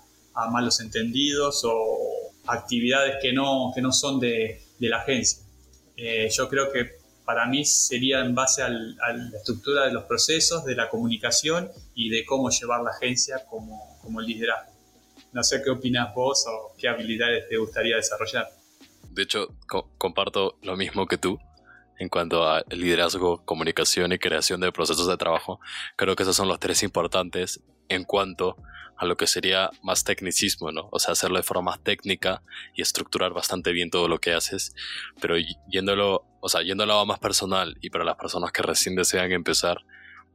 malos 0.49 0.79
entendidos 0.79 1.63
o 1.65 2.31
actividades 2.47 3.17
que 3.21 3.33
no, 3.33 3.71
que 3.75 3.81
no 3.81 3.91
son 3.91 4.19
de, 4.19 4.61
la 4.79 4.97
agencia. 4.97 5.43
Eh, 5.95 6.29
yo 6.31 6.49
creo 6.49 6.71
que 6.71 6.91
para 7.25 7.45
mí 7.45 7.65
sería 7.65 8.19
en 8.21 8.33
base 8.33 8.63
a 8.63 8.69
la 8.69 9.37
estructura 9.37 9.85
de 9.85 9.93
los 9.93 10.03
procesos, 10.05 10.65
de 10.65 10.75
la 10.75 10.89
comunicación 10.89 11.69
y 11.93 12.09
de 12.09 12.25
cómo 12.25 12.49
llevar 12.49 12.81
la 12.81 12.91
agencia 12.91 13.45
como, 13.49 13.97
como 14.01 14.19
liderazgo. 14.21 14.71
No 15.31 15.43
sé 15.43 15.61
qué 15.63 15.69
opinas 15.69 16.13
vos 16.13 16.45
o 16.47 16.73
qué 16.77 16.87
habilidades 16.87 17.47
te 17.47 17.57
gustaría 17.57 17.95
desarrollar. 17.95 18.49
De 19.09 19.23
hecho, 19.23 19.47
comparto 19.97 20.57
lo 20.63 20.75
mismo 20.75 21.05
que 21.05 21.17
tú 21.17 21.39
en 22.03 22.09
cuanto 22.09 22.47
a 22.47 22.63
liderazgo, 22.69 23.43
comunicación 23.45 24.11
y 24.11 24.19
creación 24.19 24.59
de 24.61 24.71
procesos 24.71 25.07
de 25.07 25.17
trabajo. 25.17 25.59
Creo 25.95 26.15
que 26.15 26.23
esos 26.23 26.35
son 26.35 26.47
los 26.47 26.59
tres 26.59 26.83
importantes 26.83 27.61
en 27.89 28.03
cuanto 28.03 28.57
a 28.97 29.05
lo 29.05 29.17
que 29.17 29.25
sería 29.25 29.71
más 29.81 30.03
tecnicismo, 30.03 30.71
¿no? 30.71 30.89
O 30.91 30.99
sea, 30.99 31.13
hacerlo 31.13 31.37
de 31.37 31.43
forma 31.43 31.71
más 31.71 31.83
técnica 31.83 32.43
y 32.75 32.81
estructurar 32.81 33.33
bastante 33.33 33.71
bien 33.71 33.89
todo 33.89 34.07
lo 34.07 34.19
que 34.19 34.33
haces, 34.33 34.75
pero 35.19 35.35
yéndolo, 35.67 36.25
o 36.41 36.49
sea, 36.49 36.61
yéndolo 36.61 36.99
a 36.99 37.05
más 37.05 37.19
personal 37.19 37.75
y 37.81 37.89
para 37.89 38.03
las 38.03 38.17
personas 38.17 38.51
que 38.51 38.61
recién 38.61 38.95
desean 38.95 39.31
empezar, 39.31 39.79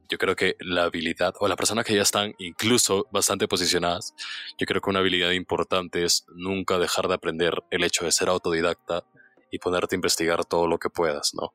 yo 0.09 0.17
creo 0.17 0.35
que 0.37 0.57
la 0.61 0.85
habilidad, 0.85 1.35
o 1.39 1.49
las 1.49 1.59
personas 1.59 1.85
que 1.85 1.95
ya 1.95 2.03
están 2.03 2.35
incluso 2.39 3.07
bastante 3.13 3.47
posicionadas, 3.47 4.15
yo 4.59 4.67
creo 4.67 4.81
que 4.81 4.89
una 4.89 5.01
habilidad 5.01 5.33
importante 5.33 6.03
es 6.03 6.25
nunca 6.35 6.79
dejar 6.79 7.09
de 7.09 7.15
aprender 7.15 7.63
el 7.71 7.85
hecho 7.85 8.07
de 8.07 8.13
ser 8.13 8.31
autodidacta 8.31 9.05
y 9.51 9.59
ponerte 9.59 9.95
a 9.95 9.99
investigar 9.99 10.45
todo 10.45 10.67
lo 10.67 10.79
que 10.79 10.91
puedas, 10.91 11.35
¿no? 11.35 11.53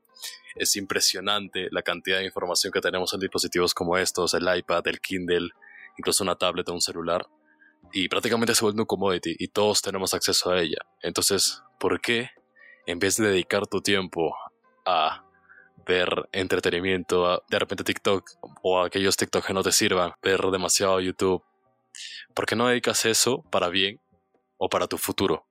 Es 0.55 0.75
impresionante 0.75 1.67
la 1.71 1.81
cantidad 1.81 2.19
de 2.19 2.25
información 2.25 2.71
que 2.71 2.81
tenemos 2.81 3.13
en 3.13 3.19
dispositivos 3.19 3.73
como 3.73 3.97
estos, 3.97 4.33
el 4.33 4.47
iPad, 4.55 4.87
el 4.87 4.99
Kindle, 4.99 5.49
incluso 5.97 6.23
una 6.23 6.35
tablet 6.35 6.67
o 6.69 6.73
un 6.73 6.81
celular, 6.81 7.27
y 7.91 8.07
prácticamente 8.07 8.55
se 8.55 8.63
vuelve 8.63 8.81
un 8.81 8.85
commodity 8.85 9.35
y 9.37 9.49
todos 9.49 9.81
tenemos 9.81 10.13
acceso 10.13 10.51
a 10.51 10.59
ella. 10.59 10.79
Entonces, 11.01 11.61
¿por 11.79 12.01
qué 12.01 12.31
en 12.85 12.99
vez 12.99 13.17
de 13.17 13.27
dedicar 13.27 13.67
tu 13.67 13.81
tiempo 13.81 14.35
a 14.85 15.23
ver 15.85 16.29
entretenimiento, 16.31 17.43
de 17.49 17.59
repente 17.59 17.83
TikTok 17.83 18.29
o 18.61 18.81
aquellos 18.81 19.17
TikTok 19.17 19.45
que 19.45 19.53
no 19.53 19.63
te 19.63 19.71
sirvan, 19.71 20.13
ver 20.21 20.41
demasiado 20.41 20.99
YouTube. 20.99 21.43
¿Por 22.33 22.45
qué 22.45 22.55
no 22.55 22.67
dedicas 22.67 23.05
eso 23.05 23.43
para 23.51 23.69
bien 23.69 23.99
o 24.57 24.69
para 24.69 24.87
tu 24.87 24.97
futuro? 24.97 25.45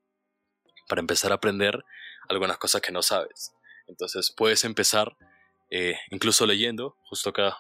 Para 0.89 1.01
empezar 1.01 1.33
a 1.33 1.37
aprender 1.37 1.85
algunas 2.29 2.59
cosas 2.59 2.81
que 2.81 2.93
no 2.93 3.03
sabes. 3.03 3.53
Entonces 3.87 4.33
puedes 4.37 4.65
empezar 4.65 5.17
eh, 5.71 5.97
incluso 6.11 6.47
leyendo, 6.47 6.97
justo 7.05 7.31
acá, 7.31 7.57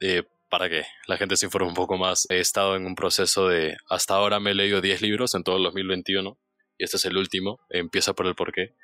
eh, 0.00 0.24
para 0.50 0.68
que 0.68 0.84
la 1.06 1.16
gente 1.16 1.36
se 1.36 1.46
informe 1.46 1.68
un 1.68 1.74
poco 1.74 1.96
más. 1.96 2.26
He 2.28 2.40
estado 2.40 2.76
en 2.76 2.86
un 2.86 2.94
proceso 2.94 3.48
de, 3.48 3.76
hasta 3.88 4.14
ahora 4.14 4.40
me 4.40 4.50
he 4.50 4.54
leído 4.54 4.80
10 4.80 5.00
libros 5.00 5.34
en 5.34 5.44
todo 5.44 5.56
el 5.56 5.62
2021 5.62 6.38
y 6.78 6.84
este 6.84 6.96
es 6.96 7.04
el 7.04 7.16
último, 7.16 7.60
empieza 7.70 8.12
por 8.12 8.26
el 8.26 8.34
porqué. 8.34 8.74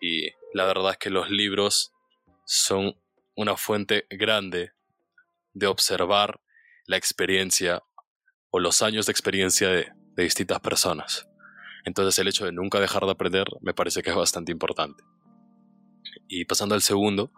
Y 0.00 0.30
la 0.52 0.64
verdad 0.64 0.92
es 0.92 0.98
que 0.98 1.10
los 1.10 1.30
libros 1.30 1.92
son 2.46 2.98
una 3.36 3.56
fuente 3.56 4.06
grande 4.10 4.72
de 5.52 5.66
observar 5.66 6.40
la 6.86 6.96
experiencia 6.96 7.82
o 8.50 8.58
los 8.58 8.82
años 8.82 9.06
de 9.06 9.12
experiencia 9.12 9.68
de, 9.68 9.92
distintas 10.16 10.60
personas. 10.60 11.26
Entonces 11.84 12.18
el 12.18 12.28
hecho 12.28 12.46
de 12.46 12.52
nunca 12.52 12.80
dejar 12.80 13.04
de 13.04 13.12
aprender 13.12 13.46
me 13.60 13.74
parece 13.74 14.02
que 14.02 14.10
es 14.10 14.16
bastante 14.16 14.52
importante. 14.52 15.04
Y 16.28 16.44
pasando 16.46 16.74
al 16.74 16.82
segundo, 16.82 17.32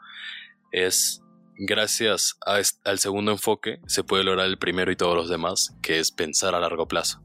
es 0.73 1.23
gracias 1.59 2.39
al 2.85 2.99
segundo 2.99 3.33
enfoque 3.33 3.81
se 3.87 4.05
puede 4.05 4.25
lograr 4.25 4.47
el 4.47 4.59
primero 4.59 4.91
y 4.93 4.97
todos 4.97 5.17
los 5.17 5.29
demás, 5.29 5.75
que 5.83 5.99
es 5.99 6.13
pensar 6.13 6.55
a 6.55 6.61
largo 6.61 6.87
plazo. 6.87 7.23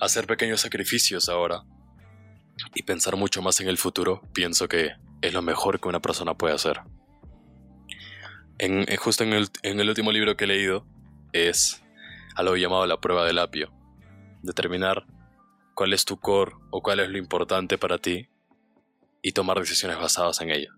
Hacer 0.00 0.26
pequeños 0.26 0.60
sacrificios 0.60 1.28
ahora 1.28 1.62
y 2.74 2.82
pensar 2.82 3.16
mucho 3.16 3.42
más 3.42 3.60
en 3.60 3.68
el 3.68 3.78
futuro, 3.78 4.22
pienso 4.32 4.68
que 4.68 4.92
es 5.20 5.32
lo 5.32 5.42
mejor 5.42 5.80
que 5.80 5.88
una 5.88 6.00
persona 6.00 6.34
puede 6.34 6.54
hacer. 6.54 6.80
En, 8.58 8.86
justo 8.96 9.24
en 9.24 9.34
el, 9.34 9.48
en 9.62 9.80
el 9.80 9.88
último 9.88 10.12
libro 10.12 10.36
que 10.36 10.44
he 10.44 10.48
leído 10.48 10.86
es 11.32 11.82
algo 12.34 12.56
llamado 12.56 12.86
la 12.86 13.00
prueba 13.00 13.24
del 13.26 13.38
apio. 13.38 13.72
Determinar 14.42 15.06
cuál 15.76 15.92
es 15.92 16.04
tu 16.04 16.18
core 16.18 16.52
o 16.70 16.82
cuál 16.82 16.98
es 16.98 17.08
lo 17.08 17.18
importante 17.18 17.78
para 17.78 17.98
ti 17.98 18.28
y 19.22 19.32
tomar 19.32 19.60
decisiones 19.60 19.98
basadas 19.98 20.40
en 20.40 20.50
ello. 20.50 20.72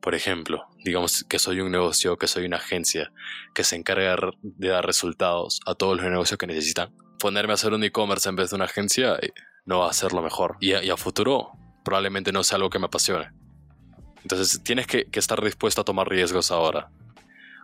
Por 0.00 0.14
ejemplo, 0.14 0.68
digamos 0.84 1.24
que 1.24 1.38
soy 1.38 1.60
un 1.60 1.72
negocio, 1.72 2.16
que 2.16 2.28
soy 2.28 2.44
una 2.44 2.58
agencia 2.58 3.12
que 3.54 3.64
se 3.64 3.76
encarga 3.76 4.16
de 4.42 4.68
dar 4.68 4.86
resultados 4.86 5.60
a 5.66 5.74
todos 5.74 5.96
los 5.96 6.08
negocios 6.08 6.38
que 6.38 6.46
necesitan. 6.46 6.94
Ponerme 7.18 7.52
a 7.52 7.54
hacer 7.54 7.72
un 7.72 7.82
e-commerce 7.82 8.28
en 8.28 8.36
vez 8.36 8.50
de 8.50 8.56
una 8.56 8.66
agencia 8.66 9.16
eh, 9.20 9.32
no 9.64 9.80
va 9.80 9.90
a 9.90 9.92
ser 9.94 10.12
lo 10.12 10.22
mejor. 10.22 10.56
Y 10.60 10.74
a, 10.74 10.84
y 10.84 10.90
a 10.90 10.96
futuro 10.96 11.52
probablemente 11.84 12.30
no 12.30 12.44
sea 12.44 12.56
algo 12.56 12.70
que 12.70 12.78
me 12.78 12.86
apasione. 12.86 13.30
Entonces 14.22 14.62
tienes 14.62 14.86
que, 14.86 15.06
estar 15.12 15.42
dispuesto 15.42 15.80
a 15.80 15.84
tomar 15.84 16.08
riesgos 16.08 16.50
ahora, 16.50 16.90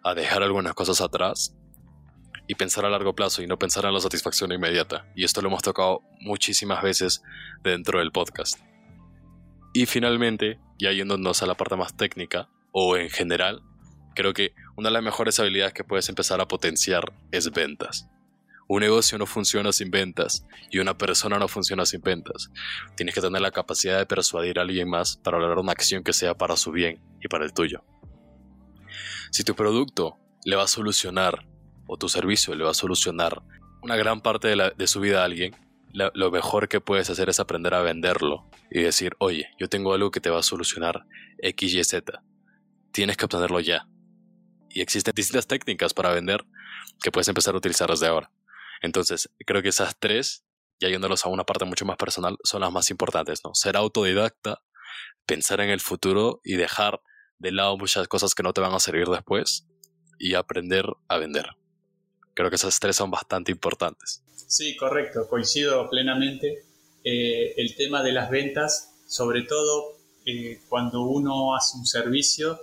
a 0.03 0.15
dejar 0.15 0.43
algunas 0.43 0.75
cosas 0.75 1.01
atrás 1.03 1.55
y 2.49 2.55
pensar 2.55 2.85
a 2.85 2.91
largo 2.91 3.15
plazo 3.15 3.43
y 3.43 3.47
no 3.47 3.59
pensar 3.59 3.85
en 3.85 3.95
la 3.95 4.01
satisfacción 4.01 4.53
inmediata. 4.53 5.11
Y 5.15 5.25
esto 5.25 5.43
lo 5.43 5.49
hemos 5.49 5.63
tocado 5.63 6.03
muchísimas 6.21 6.83
veces 6.83 7.23
dentro 7.63 7.99
del 7.99 8.13
podcast. 8.13 8.59
Y 9.73 9.87
finalmente, 9.87 10.59
ya 10.79 10.93
yéndonos 10.93 11.43
a 11.43 11.47
la 11.47 11.55
parte 11.55 11.77
más 11.77 11.97
técnica 11.97 12.49
o 12.73 12.97
en 12.97 13.11
general, 13.11 13.63
creo 14.15 14.33
que 14.33 14.55
una 14.77 14.89
de 14.89 14.95
las 14.95 15.03
mejores 15.03 15.39
habilidades 15.39 15.75
que 15.75 15.85
puedes 15.85 16.09
empezar 16.09 16.41
a 16.41 16.49
potenciar 16.49 17.13
es 17.31 17.51
ventas. 17.51 18.09
Un 18.69 18.81
negocio 18.81 19.17
no 19.17 19.27
funciona 19.27 19.73
sin 19.73 19.91
ventas 19.91 20.45
y 20.71 20.79
una 20.79 20.99
persona 20.99 21.39
no 21.39 21.47
funciona 21.47 21.87
sin 21.87 22.01
ventas. 22.01 22.51
Tienes 22.97 23.15
que 23.15 23.21
tener 23.21 23.41
la 23.41 23.53
capacidad 23.53 23.99
de 23.99 24.07
persuadir 24.07 24.59
a 24.59 24.63
alguien 24.63 24.89
más 24.89 25.19
para 25.19 25.39
lograr 25.39 25.59
una 25.59 25.73
acción 25.73 26.03
que 26.03 26.13
sea 26.13 26.35
para 26.35 26.57
su 26.57 26.73
bien 26.73 27.01
y 27.23 27.29
para 27.29 27.45
el 27.45 27.53
tuyo. 27.53 27.85
Si 29.31 29.45
tu 29.45 29.55
producto 29.55 30.19
le 30.45 30.57
va 30.57 30.65
a 30.65 30.69
solucionar 30.69 31.47
o 31.87 31.97
tu 31.97 32.09
servicio 32.09 32.55
le 32.55 32.65
va 32.65 32.71
a 32.71 32.75
solucionar 32.75 33.43
una 33.83 33.97
gran 33.97 34.21
parte 34.21 34.49
de, 34.49 34.87
su 34.87 35.01
vida 35.01 35.23
a 35.23 35.25
alguien, 35.25 35.55
lo 35.93 36.31
mejor 36.31 36.69
que 36.69 36.81
puedes 36.81 37.09
hacer 37.09 37.29
es 37.29 37.41
aprender 37.41 37.73
a 37.75 37.83
venderlo 37.83 38.51
y 38.71 38.83
decir, 38.83 39.15
oye, 39.19 39.49
yo 39.59 39.69
tengo 39.69 39.95
algo 39.95 40.11
que 40.11 40.21
te 40.21 40.29
va 40.29 40.41
a 40.41 40.43
solucionar 40.43 41.07
X, 41.39 41.75
Y, 41.75 41.85
Z. 41.85 42.23
Tienes 42.93 43.17
que 43.17 43.25
obtenerlo 43.25 43.61
ya. 43.61 43.87
Y 44.69 44.81
existen 44.81 45.15
distintas 45.15 45.47
técnicas 45.47 45.95
para 45.95 46.11
vender 46.11 46.45
que 47.01 47.13
puedes 47.13 47.29
empezar 47.29 47.55
a 47.55 47.59
utilizar 47.59 47.89
desde 47.89 48.09
ahora. 48.09 48.31
Entonces, 48.83 49.31
creo 49.47 49.63
que 49.63 49.69
esas 49.69 49.97
tres, 49.99 50.45
ya 50.81 50.89
yéndolos 50.89 51.25
a 51.25 51.29
una 51.29 51.45
parte 51.45 51.65
mucho 51.65 51.85
más 51.85 51.97
personal, 51.97 52.37
son 52.43 52.61
las 52.61 52.73
más 52.73 52.91
importantes, 52.91 53.41
¿no? 53.45 53.55
Ser 53.55 53.77
autodidacta, 53.77 54.61
pensar 55.25 55.61
en 55.61 55.71
el 55.71 55.81
futuro 55.81 56.41
y 56.45 56.57
dejar 56.57 57.01
de 57.39 57.53
lado 57.53 57.77
muchas 57.79 58.09
cosas 58.09 58.35
que 58.35 58.43
no 58.43 58.53
te 58.53 58.61
van 58.61 58.75
a 58.75 58.81
servir 58.81 59.07
después 59.07 59.67
y 60.19 60.35
aprender 60.35 60.87
a 61.09 61.19
vender. 61.19 61.47
Creo 62.37 62.51
que 62.51 62.57
esas 62.57 62.79
tres 62.79 62.95
son 62.95 63.11
bastante 63.11 63.51
importantes. 63.51 64.23
Sí, 64.47 64.77
correcto, 64.77 65.27
coincido 65.29 65.91
plenamente. 65.91 66.65
Eh, 67.03 67.55
el 67.57 67.75
tema 67.75 68.03
de 68.03 68.13
las 68.13 68.31
ventas, 68.31 68.93
sobre 69.09 69.43
todo 69.43 69.97
eh, 70.27 70.61
cuando 70.69 71.03
uno 71.03 71.57
hace 71.57 71.79
un 71.79 71.87
servicio, 71.87 72.61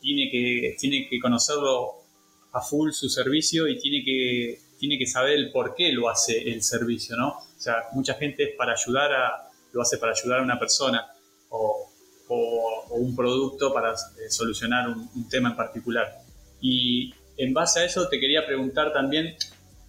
tiene 0.00 0.30
que, 0.30 0.76
tiene 0.80 1.08
que 1.08 1.20
conocerlo 1.20 2.04
a 2.52 2.60
full 2.62 2.90
su 2.92 3.08
servicio 3.08 3.68
y 3.68 3.78
tiene 3.78 4.02
que 4.02 4.60
tiene 4.78 4.98
que 4.98 5.06
saber 5.06 5.34
el 5.34 5.52
por 5.52 5.74
qué 5.74 5.92
lo 5.92 6.08
hace 6.08 6.50
el 6.50 6.62
servicio, 6.62 7.16
¿no? 7.16 7.28
O 7.28 7.60
sea, 7.60 7.84
mucha 7.92 8.14
gente 8.14 8.44
es 8.44 8.56
para 8.56 8.72
ayudar 8.72 9.12
a, 9.12 9.50
lo 9.72 9.82
hace 9.82 9.98
para 9.98 10.12
ayudar 10.12 10.40
a 10.40 10.42
una 10.42 10.58
persona 10.58 11.06
o, 11.50 11.92
un 12.28 13.14
producto 13.14 13.72
para 13.72 13.92
eh, 13.92 14.30
solucionar 14.30 14.88
un, 14.88 15.28
tema 15.28 15.50
en 15.50 15.56
particular. 15.56 16.22
Y 16.60 17.14
en 17.36 17.52
base 17.52 17.80
a 17.80 17.84
eso 17.84 18.08
te 18.08 18.18
quería 18.18 18.46
preguntar 18.46 18.92
también 18.92 19.36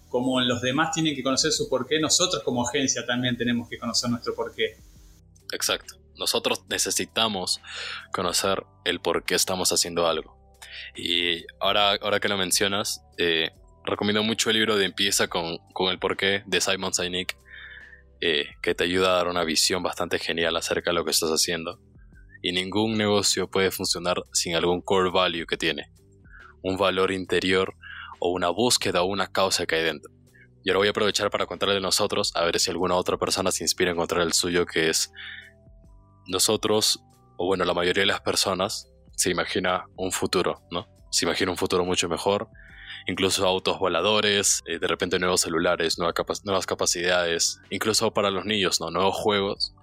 como 0.08 0.40
los 0.40 0.60
demás 0.60 0.92
tienen 0.92 1.14
que 1.14 1.22
conocer 1.22 1.52
su 1.52 1.68
porqué, 1.68 2.00
nosotros 2.00 2.42
como 2.42 2.66
agencia 2.66 3.04
también 3.04 3.36
tenemos 3.36 3.68
que 3.68 3.78
conocer 3.78 4.10
nuestro 4.10 4.34
porqué. 4.34 4.76
Exacto. 5.52 5.96
Nosotros 6.16 6.64
necesitamos 6.68 7.60
conocer 8.12 8.64
el 8.84 9.00
por 9.00 9.24
qué 9.24 9.34
estamos 9.34 9.70
haciendo 9.70 10.08
algo. 10.08 10.36
Y 10.96 11.44
ahora, 11.60 11.92
ahora 12.00 12.20
que 12.20 12.28
lo 12.28 12.36
mencionas, 12.36 13.02
eh, 13.18 13.50
recomiendo 13.84 14.22
mucho 14.22 14.50
el 14.50 14.56
libro 14.56 14.76
de 14.76 14.86
Empieza 14.86 15.28
con, 15.28 15.58
con 15.72 15.90
el 15.90 15.98
porqué 15.98 16.42
de 16.46 16.60
Simon 16.60 16.92
Sinek, 16.92 17.36
eh, 18.20 18.46
que 18.62 18.74
te 18.74 18.84
ayuda 18.84 19.10
a 19.10 19.16
dar 19.16 19.28
una 19.28 19.44
visión 19.44 19.82
bastante 19.82 20.18
genial 20.18 20.56
acerca 20.56 20.90
de 20.90 20.94
lo 20.94 21.04
que 21.04 21.12
estás 21.12 21.30
haciendo. 21.30 21.78
Y 22.42 22.52
ningún 22.52 22.96
negocio 22.96 23.48
puede 23.48 23.70
funcionar 23.70 24.22
sin 24.32 24.54
algún 24.56 24.80
core 24.80 25.10
value 25.10 25.46
que 25.46 25.56
tiene, 25.56 25.90
un 26.62 26.76
valor 26.76 27.12
interior 27.12 27.74
o 28.18 28.30
una 28.30 28.48
búsqueda 28.48 29.02
o 29.02 29.06
una 29.06 29.28
causa 29.28 29.66
que 29.66 29.76
hay 29.76 29.84
dentro. 29.84 30.12
Y 30.64 30.70
ahora 30.70 30.78
voy 30.78 30.88
a 30.88 30.90
aprovechar 30.90 31.30
para 31.30 31.46
contarle 31.46 31.76
de 31.76 31.80
nosotros, 31.80 32.32
a 32.34 32.44
ver 32.44 32.58
si 32.58 32.70
alguna 32.70 32.94
otra 32.94 33.16
persona 33.16 33.52
se 33.52 33.64
inspira 33.64 33.90
a 33.90 33.94
encontrar 33.94 34.22
el 34.22 34.32
suyo, 34.32 34.66
que 34.66 34.90
es 34.90 35.12
nosotros, 36.26 37.00
o 37.36 37.46
bueno, 37.46 37.64
la 37.64 37.74
mayoría 37.74 38.02
de 38.02 38.06
las 38.08 38.20
personas, 38.20 38.88
se 39.16 39.30
imagina 39.30 39.86
un 39.96 40.12
futuro, 40.12 40.62
¿no? 40.70 40.86
Se 41.10 41.24
imagina 41.24 41.50
un 41.50 41.56
futuro 41.56 41.84
mucho 41.84 42.08
mejor, 42.08 42.48
incluso 43.06 43.46
autos 43.46 43.78
voladores, 43.78 44.62
eh, 44.66 44.78
de 44.78 44.86
repente 44.86 45.18
nuevos 45.18 45.40
celulares, 45.40 45.98
nuevas 45.98 46.66
capacidades, 46.66 47.60
incluso 47.70 48.12
para 48.12 48.30
los 48.30 48.44
niños, 48.44 48.80
¿no? 48.80 48.90
Nuevos 48.90 49.16
juegos. 49.16 49.74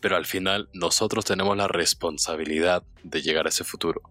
Pero 0.00 0.16
al 0.16 0.26
final 0.26 0.68
nosotros 0.72 1.24
tenemos 1.24 1.56
la 1.56 1.66
responsabilidad 1.66 2.84
de 3.02 3.22
llegar 3.22 3.46
a 3.46 3.48
ese 3.48 3.64
futuro 3.64 4.02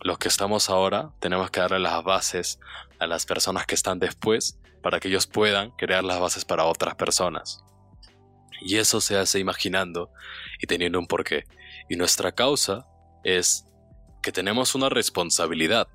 los 0.00 0.18
que 0.18 0.28
estamos 0.28 0.70
ahora 0.70 1.12
tenemos 1.20 1.50
que 1.50 1.60
darle 1.60 1.78
las 1.78 2.02
bases 2.04 2.58
a 2.98 3.06
las 3.06 3.26
personas 3.26 3.66
que 3.66 3.74
están 3.74 3.98
después 3.98 4.58
para 4.82 5.00
que 5.00 5.08
ellos 5.08 5.26
puedan 5.26 5.70
crear 5.72 6.04
las 6.04 6.20
bases 6.20 6.44
para 6.44 6.64
otras 6.64 6.94
personas. 6.94 7.64
Y 8.60 8.76
eso 8.76 9.00
se 9.00 9.16
hace 9.16 9.38
imaginando 9.38 10.10
y 10.60 10.66
teniendo 10.66 10.98
un 10.98 11.06
porqué. 11.06 11.44
Y 11.88 11.96
nuestra 11.96 12.32
causa 12.32 12.86
es 13.24 13.66
que 14.22 14.32
tenemos 14.32 14.74
una 14.74 14.88
responsabilidad. 14.88 15.88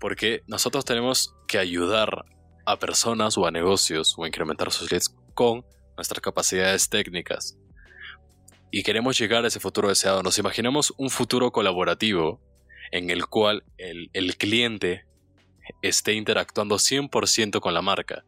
Porque 0.00 0.42
nosotros 0.46 0.84
tenemos 0.84 1.34
que 1.46 1.58
ayudar 1.58 2.24
a 2.64 2.78
personas 2.78 3.36
o 3.38 3.46
a 3.46 3.50
negocios 3.50 4.14
o 4.16 4.26
incrementar 4.26 4.70
sus 4.70 4.90
leads 4.90 5.14
con 5.34 5.64
nuestras 5.96 6.20
capacidades 6.20 6.88
técnicas. 6.88 7.58
Y 8.70 8.82
queremos 8.82 9.18
llegar 9.18 9.44
a 9.44 9.48
ese 9.48 9.60
futuro 9.60 9.88
deseado. 9.88 10.22
Nos 10.22 10.38
imaginamos 10.38 10.92
un 10.98 11.10
futuro 11.10 11.50
colaborativo 11.50 12.40
en 12.90 13.10
el 13.10 13.26
cual 13.26 13.64
el, 13.76 14.36
cliente 14.36 15.06
esté 15.82 16.14
interactuando 16.14 16.76
100% 16.76 17.60
con 17.60 17.74
la 17.74 17.82
marca 17.82 18.24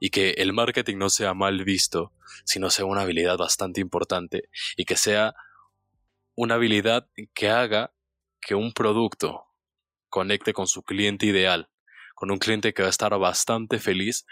y 0.00 0.10
que 0.10 0.30
el 0.32 0.52
marketing 0.52 0.96
no 0.98 1.10
sea 1.10 1.34
mal 1.34 1.64
visto, 1.64 2.12
sino 2.44 2.70
sea 2.70 2.84
una 2.84 3.02
habilidad 3.02 3.38
bastante 3.38 3.80
importante 3.80 4.48
y 4.76 4.84
que 4.84 4.96
sea 4.96 5.34
una 6.34 6.56
habilidad 6.56 7.08
que 7.34 7.48
haga 7.48 7.94
que 8.40 8.54
un 8.54 8.72
producto 8.72 9.46
conecte 10.08 10.52
con 10.52 10.66
su 10.66 10.82
cliente 10.82 11.26
ideal, 11.26 11.70
con 12.14 12.30
un 12.30 12.38
cliente 12.38 12.74
que 12.74 12.82
va 12.82 12.88
a 12.88 12.90
estar 12.90 13.16
bastante 13.18 13.78
feliz, 13.78 14.26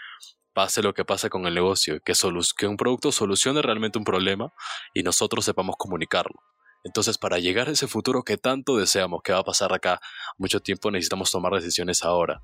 pase 0.53 0.81
lo 0.81 0.93
que 0.93 1.03
pase 1.03 1.29
con 1.29 1.45
el 1.45 1.53
negocio, 1.53 1.99
que, 2.01 2.13
que 2.57 2.67
un 2.67 2.77
producto 2.77 3.11
solucione 3.11 3.61
realmente 3.61 3.97
un 3.97 4.05
problema 4.05 4.53
y 4.93 5.03
nosotros 5.03 5.43
sepamos 5.43 5.75
comunicarlo. 5.77 6.41
Entonces, 6.85 7.17
para 7.17 7.39
llegar 7.39 7.67
a 7.67 7.71
ese 7.71 7.87
futuro 7.87 8.21
que 8.21 8.37
tanto 8.37 8.77
deseamos, 8.77 9.23
que 9.23 9.33
va 9.33 9.39
a 9.39 9.43
pasar 9.43 9.73
acá 9.73 9.99
mucho 10.37 10.59
tiempo, 10.59 10.91
necesitamos 10.91 11.31
tomar 11.31 11.51
decisiones 11.53 12.03
ahora. 12.03 12.43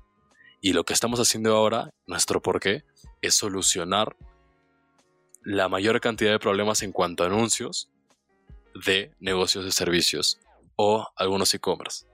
Y 0.60 0.72
lo 0.72 0.84
que 0.84 0.92
estamos 0.92 1.20
haciendo 1.20 1.56
ahora, 1.56 1.94
nuestro 2.06 2.42
porqué, 2.42 2.84
es 3.20 3.36
solucionar 3.36 4.16
la 5.44 5.68
mayor 5.68 6.00
cantidad 6.00 6.32
de 6.32 6.40
problemas 6.40 6.82
en 6.82 6.90
cuanto 6.90 7.22
a 7.22 7.26
anuncios 7.26 7.88
de 8.84 9.14
negocios 9.20 9.64
de 9.64 9.70
servicios 9.70 10.40
o 10.74 11.06
algunos 11.14 11.54
e-commerce. 11.54 12.06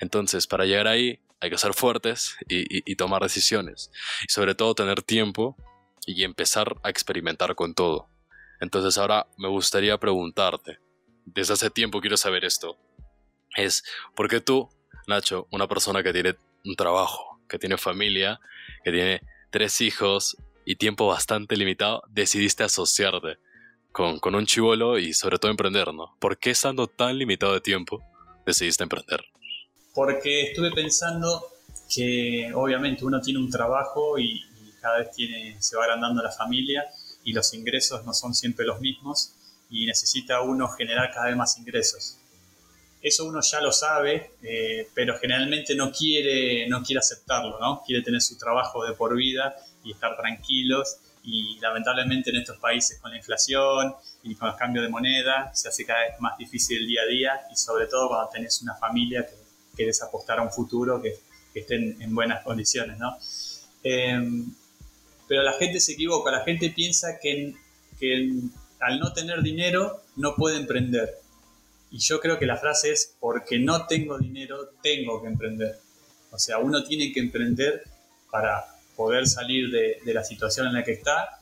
Entonces, 0.00 0.48
para 0.48 0.64
llegar 0.64 0.88
ahí, 0.88 1.20
hay 1.40 1.50
que 1.50 1.58
ser 1.58 1.72
fuertes 1.72 2.36
y, 2.48 2.90
y, 2.90 2.96
tomar 2.96 3.22
decisiones. 3.22 3.92
Y 4.28 4.32
sobre 4.32 4.56
todo 4.56 4.74
tener 4.74 5.02
tiempo 5.02 5.56
y 6.04 6.24
empezar 6.24 6.74
a 6.82 6.90
experimentar 6.90 7.54
con 7.54 7.74
todo. 7.74 8.08
Entonces 8.60 8.98
ahora 8.98 9.28
me 9.36 9.46
gustaría 9.46 9.98
preguntarte, 9.98 10.80
desde 11.34 11.54
hace 11.54 11.70
tiempo 11.70 12.00
quiero 12.00 12.16
saber 12.16 12.44
esto. 12.44 12.76
Es, 13.56 13.82
¿por 14.14 14.28
qué 14.28 14.40
tú, 14.40 14.68
Nacho, 15.06 15.48
una 15.50 15.66
persona 15.66 16.02
que 16.02 16.12
tiene 16.12 16.36
un 16.64 16.76
trabajo, 16.76 17.40
que 17.48 17.58
tiene 17.58 17.78
familia, 17.78 18.40
que 18.84 18.92
tiene 18.92 19.20
tres 19.50 19.80
hijos 19.80 20.36
y 20.64 20.76
tiempo 20.76 21.06
bastante 21.06 21.56
limitado, 21.56 22.02
decidiste 22.10 22.62
asociarte 22.62 23.38
con, 23.92 24.18
con 24.18 24.34
un 24.34 24.46
chivolo 24.46 24.98
y 24.98 25.14
sobre 25.14 25.38
todo 25.38 25.50
emprender, 25.50 25.92
¿no? 25.94 26.14
¿Por 26.18 26.38
qué 26.38 26.50
estando 26.50 26.86
tan 26.86 27.16
limitado 27.16 27.54
de 27.54 27.60
tiempo 27.60 28.02
decidiste 28.44 28.82
emprender? 28.82 29.24
Porque 29.94 30.42
estuve 30.42 30.70
pensando 30.72 31.42
que 31.92 32.50
obviamente 32.54 33.04
uno 33.04 33.20
tiene 33.20 33.40
un 33.40 33.50
trabajo 33.50 34.18
y, 34.18 34.44
cada 34.80 34.98
vez 34.98 35.10
tiene, 35.10 35.60
se 35.60 35.76
va 35.76 35.84
agrandando 35.84 36.22
la 36.22 36.30
familia 36.30 36.84
y 37.24 37.32
los 37.32 37.52
ingresos 37.52 38.04
no 38.06 38.14
son 38.14 38.32
siempre 38.32 38.64
los 38.64 38.80
mismos 38.80 39.34
y 39.70 39.86
necesita 39.86 40.40
uno 40.40 40.68
generar 40.68 41.12
cada 41.12 41.26
vez 41.26 41.36
más 41.36 41.58
ingresos. 41.58 42.18
Eso 43.00 43.26
uno 43.26 43.40
ya 43.40 43.60
lo 43.60 43.70
sabe, 43.70 44.32
eh, 44.42 44.88
pero 44.94 45.16
generalmente 45.18 45.74
no 45.74 45.92
quiere, 45.92 46.68
no 46.68 46.82
quiere 46.82 46.98
aceptarlo, 46.98 47.58
¿no? 47.60 47.82
Quiere 47.86 48.02
tener 48.02 48.20
su 48.20 48.36
trabajo 48.36 48.84
de 48.84 48.94
por 48.94 49.16
vida 49.16 49.54
y 49.84 49.92
estar 49.92 50.16
tranquilos. 50.16 50.96
Y 51.22 51.58
lamentablemente 51.60 52.30
en 52.30 52.36
estos 52.36 52.58
países 52.58 52.98
con 53.00 53.10
la 53.10 53.18
inflación 53.18 53.94
y 54.22 54.34
con 54.34 54.48
los 54.48 54.56
cambios 54.56 54.84
de 54.84 54.90
moneda 54.90 55.50
se 55.54 55.68
hace 55.68 55.84
cada 55.84 56.00
vez 56.00 56.20
más 56.20 56.38
difícil 56.38 56.78
el 56.78 56.86
día 56.86 57.02
a 57.02 57.06
día 57.06 57.40
y 57.52 57.56
sobre 57.56 57.86
todo 57.86 58.08
cuando 58.08 58.30
tenés 58.30 58.62
una 58.62 58.74
familia 58.74 59.26
que 59.26 59.34
querés 59.76 60.02
apostar 60.02 60.38
a 60.38 60.42
un 60.42 60.50
futuro 60.50 61.00
que, 61.02 61.14
que 61.52 61.60
estén 61.60 62.00
en 62.00 62.14
buenas 62.14 62.42
condiciones, 62.42 62.98
¿no? 62.98 63.16
Em, 63.82 64.52
pero 65.28 65.42
la 65.42 65.52
gente 65.52 65.80
se 65.80 65.92
equivoca, 65.92 66.30
la 66.30 66.44
gente 66.44 66.70
piensa 66.70 67.18
que, 67.20 67.54
que 68.00 68.30
al 68.80 68.98
no 68.98 69.12
tener 69.12 69.42
dinero 69.42 70.02
no 70.16 70.34
puede 70.34 70.58
emprender. 70.58 71.18
Y 71.90 71.98
yo 71.98 72.20
creo 72.20 72.38
que 72.38 72.46
la 72.46 72.56
frase 72.56 72.92
es, 72.92 73.16
porque 73.18 73.58
no 73.58 73.86
tengo 73.86 74.18
dinero, 74.18 74.70
tengo 74.82 75.22
que 75.22 75.28
emprender. 75.28 75.78
O 76.30 76.38
sea, 76.38 76.58
uno 76.58 76.84
tiene 76.84 77.12
que 77.12 77.20
emprender 77.20 77.82
para 78.30 78.64
poder 78.94 79.26
salir 79.26 79.70
de, 79.70 80.12
la 80.12 80.24
situación 80.24 80.66
en 80.66 80.74
la 80.74 80.84
que 80.84 80.92
está, 80.92 81.40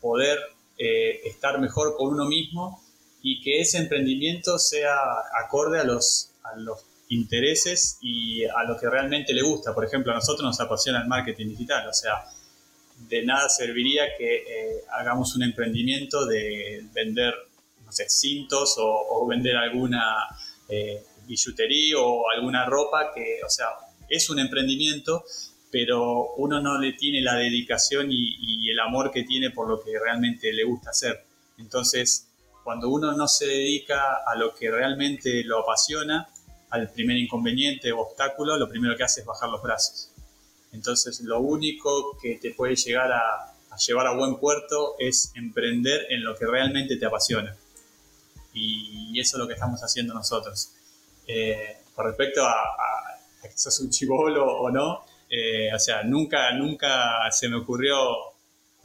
poder 0.00 0.38
eh, 0.78 1.20
estar 1.24 1.60
mejor 1.60 1.96
con 1.96 2.14
uno 2.14 2.26
mismo 2.26 2.82
y 3.22 3.40
que 3.42 3.60
ese 3.60 3.78
emprendimiento 3.78 4.58
sea 4.58 4.94
acorde 5.42 5.80
a 5.80 5.84
los, 5.84 6.30
a 6.44 6.56
los 6.56 6.78
intereses 7.08 7.98
y 8.00 8.44
a 8.44 8.62
lo 8.64 8.78
que 8.78 8.88
realmente 8.88 9.32
le 9.32 9.42
gusta. 9.42 9.74
Por 9.74 9.84
ejemplo, 9.84 10.12
a 10.12 10.16
nosotros 10.16 10.44
nos 10.44 10.60
apasiona 10.60 11.00
el 11.00 11.08
marketing 11.08 11.48
digital, 11.48 11.88
o 11.88 11.92
sea, 11.92 12.24
de 13.08 13.24
nada 13.24 13.48
serviría 13.48 14.16
que 14.16 14.36
eh, 14.36 14.84
hagamos 14.98 15.36
un 15.36 15.42
emprendimiento 15.42 16.26
de 16.26 16.84
vender, 16.92 17.34
no 17.84 17.92
cintos 17.92 18.76
o, 18.78 19.26
vender 19.26 19.56
alguna 19.56 20.26
eh, 20.68 21.02
billutería 21.26 21.98
o 21.98 22.28
alguna 22.30 22.66
ropa 22.66 23.12
que, 23.14 23.40
o 23.44 23.50
sea, 23.50 23.68
es 24.08 24.28
un 24.30 24.38
emprendimiento, 24.38 25.24
pero 25.70 26.34
uno 26.36 26.60
no 26.60 26.78
le 26.78 26.92
tiene 26.94 27.20
la 27.20 27.34
dedicación 27.34 28.08
y 28.10 28.70
el 28.70 28.80
amor 28.80 29.10
que 29.10 29.22
tiene 29.22 29.50
por 29.50 29.68
lo 29.68 29.82
que 29.82 29.98
realmente 29.98 30.52
le 30.52 30.64
gusta 30.64 30.90
hacer. 30.90 31.24
Entonces, 31.58 32.28
cuando 32.64 32.88
uno 32.88 33.12
no 33.12 33.28
se 33.28 33.46
dedica 33.46 34.18
a 34.26 34.34
lo 34.36 34.54
que 34.54 34.70
realmente 34.70 35.42
lo 35.44 35.60
apasiona, 35.60 36.28
al 36.70 36.90
primer 36.90 37.16
inconveniente 37.16 37.90
o 37.92 38.00
obstáculo, 38.00 38.58
lo 38.58 38.68
primero 38.68 38.96
que 38.96 39.04
hace 39.04 39.20
es 39.20 39.26
bajar 39.26 39.48
los 39.48 39.62
brazos. 39.62 40.10
Entonces, 40.72 41.20
lo 41.20 41.40
único 41.40 42.16
que 42.20 42.36
te 42.36 42.52
puede 42.52 42.76
llegar 42.76 43.10
a, 43.12 43.54
llevar 43.86 44.08
a 44.08 44.14
buen 44.14 44.36
puerto 44.36 44.96
es 44.98 45.30
emprender 45.34 46.06
en 46.10 46.24
lo 46.24 46.36
que 46.36 46.46
realmente 46.46 46.96
te 46.96 47.06
apasiona. 47.06 47.56
Y, 48.52 49.18
eso 49.20 49.36
es 49.36 49.40
lo 49.40 49.48
que 49.48 49.54
estamos 49.54 49.80
haciendo 49.80 50.14
nosotros. 50.14 50.72
Eh, 51.26 51.78
con 51.94 52.06
respecto 52.06 52.44
a, 52.44 52.54
que 53.42 53.50
sos 53.56 53.80
un 53.80 53.90
chivolo 53.90 54.46
o 54.46 54.70
no, 54.70 55.04
eh, 55.28 55.72
o 55.74 55.78
sea, 55.78 56.02
nunca, 56.02 56.52
nunca 56.52 57.30
se 57.30 57.48
me 57.48 57.56
ocurrió, 57.56 57.98
o 58.00 58.34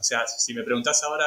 sea, 0.00 0.26
si 0.26 0.54
me 0.54 0.62
preguntás 0.62 1.02
ahora 1.04 1.24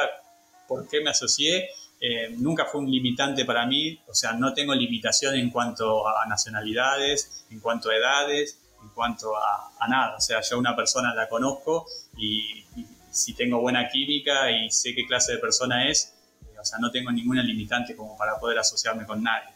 por 0.66 0.86
qué 0.88 1.00
me 1.00 1.10
asocié, 1.10 1.70
eh, 2.00 2.34
nunca 2.36 2.66
fue 2.66 2.80
un 2.80 2.90
limitante 2.90 3.44
para 3.44 3.66
mí, 3.66 3.98
o 4.06 4.14
sea, 4.14 4.32
no 4.32 4.54
tengo 4.54 4.74
limitación 4.74 5.34
en 5.34 5.50
cuanto 5.50 6.06
a 6.06 6.26
nacionalidades, 6.26 7.44
en 7.50 7.58
cuanto 7.58 7.90
a 7.90 7.96
edades, 7.96 8.58
en 8.82 8.88
cuanto 8.90 9.36
a, 9.36 9.86
nada. 9.88 10.16
O 10.16 10.20
sea, 10.20 10.40
yo 10.40 10.58
una 10.58 10.76
persona 10.76 11.14
la 11.14 11.28
conozco 11.28 11.86
y, 12.16 12.64
si 13.10 13.34
tengo 13.34 13.60
buena 13.60 13.88
química 13.88 14.50
y 14.50 14.70
sé 14.70 14.94
qué 14.94 15.06
clase 15.06 15.32
de 15.32 15.38
persona 15.38 15.88
es, 15.88 16.14
eh, 16.42 16.58
o 16.60 16.64
sea, 16.64 16.78
no 16.78 16.90
tengo 16.90 17.10
ninguna 17.10 17.42
limitante 17.42 17.96
como 17.96 18.16
para 18.16 18.38
poder 18.38 18.58
asociarme 18.58 19.06
con 19.06 19.22
nadie. 19.22 19.48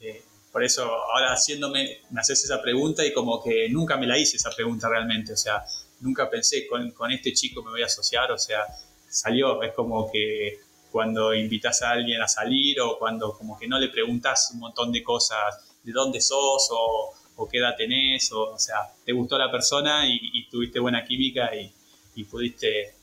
Eh, 0.00 0.22
por 0.50 0.64
eso 0.64 0.82
ahora 0.84 1.32
haciéndome, 1.32 2.00
me 2.10 2.20
haces 2.20 2.42
esa 2.44 2.60
pregunta 2.62 3.04
y 3.04 3.12
como 3.12 3.42
que 3.42 3.68
nunca 3.68 3.96
me 3.98 4.06
la 4.06 4.18
hice 4.18 4.38
esa 4.38 4.50
pregunta 4.50 4.88
realmente, 4.88 5.32
o 5.34 5.36
sea, 5.36 5.62
nunca 6.00 6.28
pensé 6.30 6.66
con, 6.66 6.90
con 6.92 7.12
este 7.12 7.32
chico 7.34 7.62
me 7.62 7.70
voy 7.70 7.82
a 7.82 7.86
asociar, 7.86 8.32
o 8.32 8.38
sea, 8.38 8.64
salió, 9.08 9.62
es 9.62 9.74
como 9.74 10.10
que 10.10 10.60
cuando 10.90 11.34
invitas 11.34 11.82
a 11.82 11.90
alguien 11.90 12.20
a 12.22 12.28
salir 12.28 12.80
o 12.80 12.98
cuando 12.98 13.36
como 13.36 13.58
que 13.58 13.68
no 13.68 13.78
le 13.78 13.88
preguntas 13.88 14.50
un 14.54 14.60
montón 14.60 14.90
de 14.90 15.02
cosas, 15.02 15.76
de 15.82 15.92
dónde 15.92 16.20
sos 16.20 16.68
o, 16.72 17.14
o 17.38 17.48
qué 17.48 17.58
edad 17.58 17.76
tenés, 17.76 18.30
o, 18.32 18.52
o, 18.52 18.58
sea, 18.58 18.76
te 19.04 19.12
gustó 19.12 19.38
la 19.38 19.50
persona 19.50 20.02
y, 20.06 20.48
tuviste 20.50 20.80
buena 20.80 21.04
química 21.04 21.54
y, 21.54 21.72
y, 22.16 22.24
pudiste, 22.24 22.94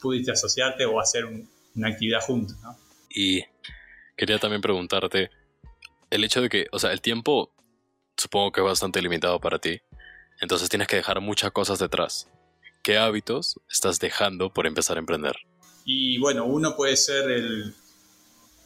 pudiste 0.00 0.32
asociarte 0.32 0.86
o 0.86 0.98
hacer 0.98 1.26
una 1.26 1.88
actividad 1.88 2.20
juntos, 2.22 2.56
¿no? 2.62 2.76
Y 3.10 3.44
quería 4.16 4.38
también 4.38 4.62
preguntarte, 4.62 5.30
el 6.10 6.24
hecho 6.24 6.40
de 6.40 6.48
que, 6.48 6.66
o 6.72 6.78
sea, 6.78 6.92
el 6.92 7.02
tiempo 7.02 7.52
supongo 8.16 8.52
que 8.52 8.60
es 8.60 8.64
bastante 8.64 9.02
limitado 9.02 9.38
para 9.38 9.58
ti, 9.58 9.80
entonces 10.40 10.70
tienes 10.70 10.88
que 10.88 10.96
dejar 10.96 11.20
muchas 11.20 11.52
cosas 11.52 11.78
detrás. 11.78 12.26
¿Qué 12.82 12.96
hábitos 12.96 13.60
estás 13.70 13.98
dejando 13.98 14.50
por 14.50 14.66
empezar 14.66 14.96
a 14.96 15.00
emprender? 15.00 15.36
Y 15.84 16.18
bueno, 16.18 16.46
uno 16.46 16.74
puede 16.74 16.96
ser 16.96 17.30
el, 17.30 17.74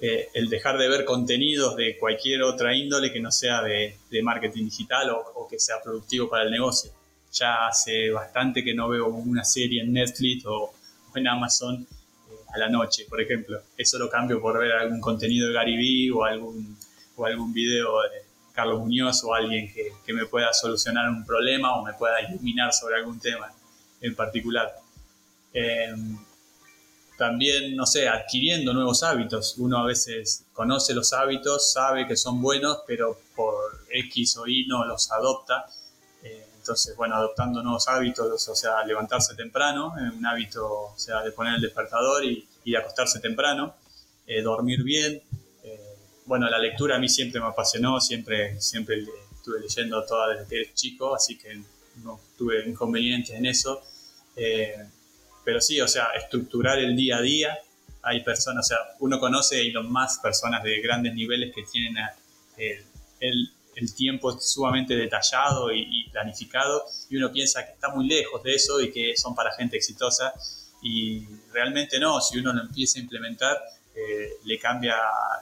eh, 0.04 0.30
el 0.34 0.48
dejar 0.48 0.78
de 0.78 0.88
ver 0.88 1.04
contenidos 1.04 1.76
de 1.76 1.96
cualquier 1.96 2.42
otra 2.42 2.74
índole 2.74 3.12
que 3.12 3.20
no 3.20 3.30
sea 3.30 3.62
de, 3.62 3.96
marketing 4.20 4.64
digital 4.64 5.10
o, 5.10 5.46
que 5.48 5.60
sea 5.60 5.80
productivo 5.80 6.28
para 6.28 6.42
el 6.42 6.50
negocio. 6.50 6.90
Ya 7.32 7.68
hace 7.68 8.10
bastante 8.10 8.64
que 8.64 8.74
no 8.74 8.88
veo 8.88 9.06
una 9.06 9.44
serie 9.44 9.80
en 9.80 9.92
Netflix 9.92 10.44
o, 10.44 10.74
en 11.14 11.28
Amazon 11.28 11.86
eh, 11.86 12.34
a 12.52 12.58
la 12.58 12.68
noche, 12.68 13.06
por 13.08 13.20
ejemplo. 13.20 13.62
Eso 13.76 13.96
lo 13.96 14.10
cambio 14.10 14.40
por 14.40 14.58
ver 14.58 14.72
algún 14.72 15.00
contenido 15.00 15.46
de 15.46 15.54
Gary 15.54 15.76
Vee 15.76 16.10
o 16.10 16.24
algún, 16.24 16.76
o 17.14 17.24
algún 17.24 17.52
video 17.52 18.02
de 18.02 18.22
Carlos 18.52 18.80
Muñoz 18.80 19.22
o 19.22 19.32
alguien 19.32 19.72
que, 19.72 19.92
que 20.04 20.12
me 20.12 20.26
pueda 20.26 20.52
solucionar 20.52 21.08
un 21.10 21.24
problema 21.24 21.76
o 21.76 21.84
me 21.84 21.92
pueda 21.92 22.20
iluminar 22.22 22.72
sobre 22.72 22.96
algún 22.96 23.20
tema 23.20 23.52
en 24.00 24.16
particular. 24.16 24.74
Eh, 25.54 25.94
también, 27.22 27.76
no 27.76 27.86
sé, 27.86 28.08
adquiriendo 28.08 28.74
nuevos 28.74 29.04
hábitos. 29.04 29.54
Uno 29.58 29.78
a 29.78 29.86
veces 29.86 30.44
conoce 30.52 30.92
los 30.92 31.12
hábitos, 31.12 31.72
sabe 31.72 32.08
que 32.08 32.16
son 32.16 32.42
buenos, 32.42 32.78
pero 32.84 33.16
por 33.36 33.54
X 33.88 34.38
o 34.38 34.48
Y 34.48 34.66
no 34.66 34.84
los 34.84 35.08
adopta. 35.12 35.66
Eh, 36.24 36.44
entonces, 36.56 36.96
bueno, 36.96 37.14
adoptando 37.14 37.62
nuevos 37.62 37.86
hábitos, 37.86 38.48
o 38.48 38.56
sea, 38.56 38.84
levantarse 38.84 39.36
temprano, 39.36 39.94
eh, 39.96 40.10
un 40.18 40.26
hábito, 40.26 40.68
o 40.68 40.98
sea, 40.98 41.22
de 41.22 41.30
poner 41.30 41.54
el 41.54 41.60
despertador 41.60 42.24
y, 42.24 42.74
acostarse 42.74 43.20
temprano, 43.20 43.76
eh, 44.26 44.42
dormir 44.42 44.82
bien. 44.82 45.22
bueno, 46.26 46.50
la 46.50 46.58
lectura 46.58 46.96
a 46.96 46.98
mí 46.98 47.08
siempre 47.08 47.40
me 47.40 47.46
apasionó, 47.46 48.00
siempre, 48.00 48.60
siempre 48.60 49.04
estuve 49.36 49.60
leyendo 49.60 50.04
toda 50.04 50.34
desde 50.34 50.48
que 50.48 50.60
era 50.60 50.74
chico, 50.74 51.14
así 51.14 51.38
que 51.38 51.62
no 52.02 52.18
tuve 52.36 52.68
inconvenientes 52.68 53.36
en 53.36 53.46
eso. 53.46 53.80
Pero 55.44 55.60
sí, 55.60 55.80
o 55.80 55.88
sea, 55.88 56.08
estructurar 56.16 56.78
el 56.78 56.96
día 56.96 57.16
a 57.18 57.20
día. 57.20 57.58
Hay 58.02 58.22
personas, 58.22 58.66
o 58.66 58.68
sea, 58.68 58.78
uno 59.00 59.20
conoce 59.20 59.62
y 59.62 59.70
los 59.70 59.88
más 59.88 60.18
personas 60.18 60.62
de 60.62 60.80
grandes 60.80 61.14
niveles 61.14 61.54
que 61.54 61.62
tienen 61.62 61.96
el, 62.56 62.84
el, 63.20 63.50
el 63.76 63.94
tiempo 63.94 64.38
sumamente 64.40 64.94
detallado 64.96 65.72
y, 65.72 66.08
planificado. 66.10 66.84
Y 67.08 67.16
uno 67.16 67.32
piensa 67.32 67.64
que 67.64 67.72
está 67.72 67.88
muy 67.90 68.06
lejos 68.06 68.42
de 68.42 68.54
eso 68.54 68.80
y 68.80 68.90
que 68.90 69.16
son 69.16 69.34
para 69.34 69.54
gente 69.54 69.76
exitosa. 69.76 70.32
Y 70.82 71.26
realmente 71.52 71.98
no, 72.00 72.20
si 72.20 72.38
uno 72.38 72.52
lo 72.52 72.62
empieza 72.62 72.98
a 72.98 73.02
implementar 73.02 73.58
eh, 73.94 74.38
le 74.44 74.58
cambia, 74.58 74.96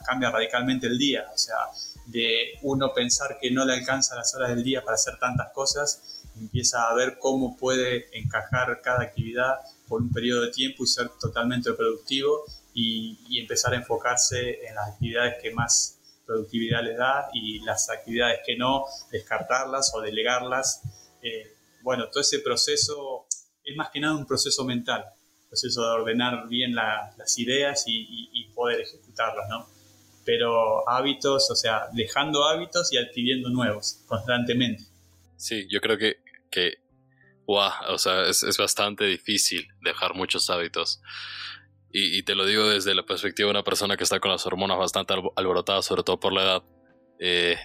cambia 0.05 0.29
radicalmente 0.29 0.85
el 0.87 0.97
día, 0.97 1.25
o 1.33 1.37
sea, 1.37 1.55
de 2.05 2.59
uno 2.63 2.93
pensar 2.93 3.37
que 3.39 3.49
no 3.49 3.63
le 3.63 3.73
alcanza 3.73 4.15
las 4.15 4.35
horas 4.35 4.49
del 4.49 4.61
día 4.61 4.83
para 4.83 4.95
hacer 4.95 5.17
tantas 5.19 5.53
cosas, 5.53 6.21
empieza 6.35 6.89
a 6.89 6.93
ver 6.93 7.17
cómo 7.17 7.55
puede 7.55 8.09
encajar 8.17 8.81
cada 8.83 9.03
actividad 9.03 9.55
por 9.91 10.01
un 10.01 10.09
periodo 10.09 10.43
de 10.43 10.51
tiempo 10.51 10.85
y 10.85 10.87
ser 10.87 11.09
totalmente 11.19 11.73
productivo 11.73 12.45
y, 12.73 13.37
empezar 13.41 13.73
a 13.73 13.75
enfocarse 13.75 14.65
en 14.65 14.73
las 14.73 14.91
actividades 14.93 15.35
que 15.41 15.51
más 15.51 15.99
productividad 16.25 16.81
les 16.81 16.97
da 16.97 17.27
y 17.33 17.59
las 17.59 17.89
actividades 17.89 18.39
que 18.45 18.55
no, 18.55 18.85
descartarlas 19.11 19.91
o 19.93 19.99
delegarlas. 19.99 20.81
Eh, 21.21 21.57
bueno, 21.81 22.07
todo 22.07 22.21
ese 22.21 22.39
proceso 22.39 23.25
es 23.65 23.75
más 23.75 23.89
que 23.89 23.99
nada 23.99 24.15
un 24.15 24.25
proceso 24.25 24.63
mental, 24.63 25.03
proceso 25.49 25.81
de 25.81 25.89
ordenar 25.89 26.47
bien 26.47 26.73
las 26.73 27.37
ideas 27.37 27.83
y, 27.85 28.47
poder 28.55 28.81
ejecutarlas, 28.81 29.49
¿no? 29.49 29.67
Pero 30.23 30.87
hábitos, 30.87 31.49
o 31.49 31.55
sea, 31.55 31.89
dejando 31.93 32.45
hábitos 32.45 32.93
y 32.93 32.97
adquiriendo 32.97 33.49
nuevos 33.49 34.03
constantemente. 34.05 34.83
Sí, 35.35 35.67
yo 35.67 35.81
creo 35.81 35.97
que, 35.97 36.17
que 36.49 36.80
o 37.53 37.97
sea, 37.97 38.23
es, 38.23 38.57
bastante 38.57 39.05
difícil 39.05 39.67
dejar 39.81 40.13
muchos 40.15 40.49
hábitos. 40.49 41.01
Y, 41.93 42.23
te 42.23 42.35
lo 42.35 42.45
digo 42.45 42.69
desde 42.69 42.95
la 42.95 43.03
perspectiva 43.03 43.47
de 43.47 43.51
una 43.51 43.63
persona 43.63 43.97
que 43.97 44.03
está 44.03 44.19
con 44.21 44.31
las 44.31 44.45
hormonas 44.45 44.77
bastante 44.77 45.13
alborotadas, 45.35 45.85
sobre 45.85 46.03
todo 46.03 46.19
por 46.19 46.31
la 46.31 46.43
edad. 46.43 46.63
Eh, 47.19 47.57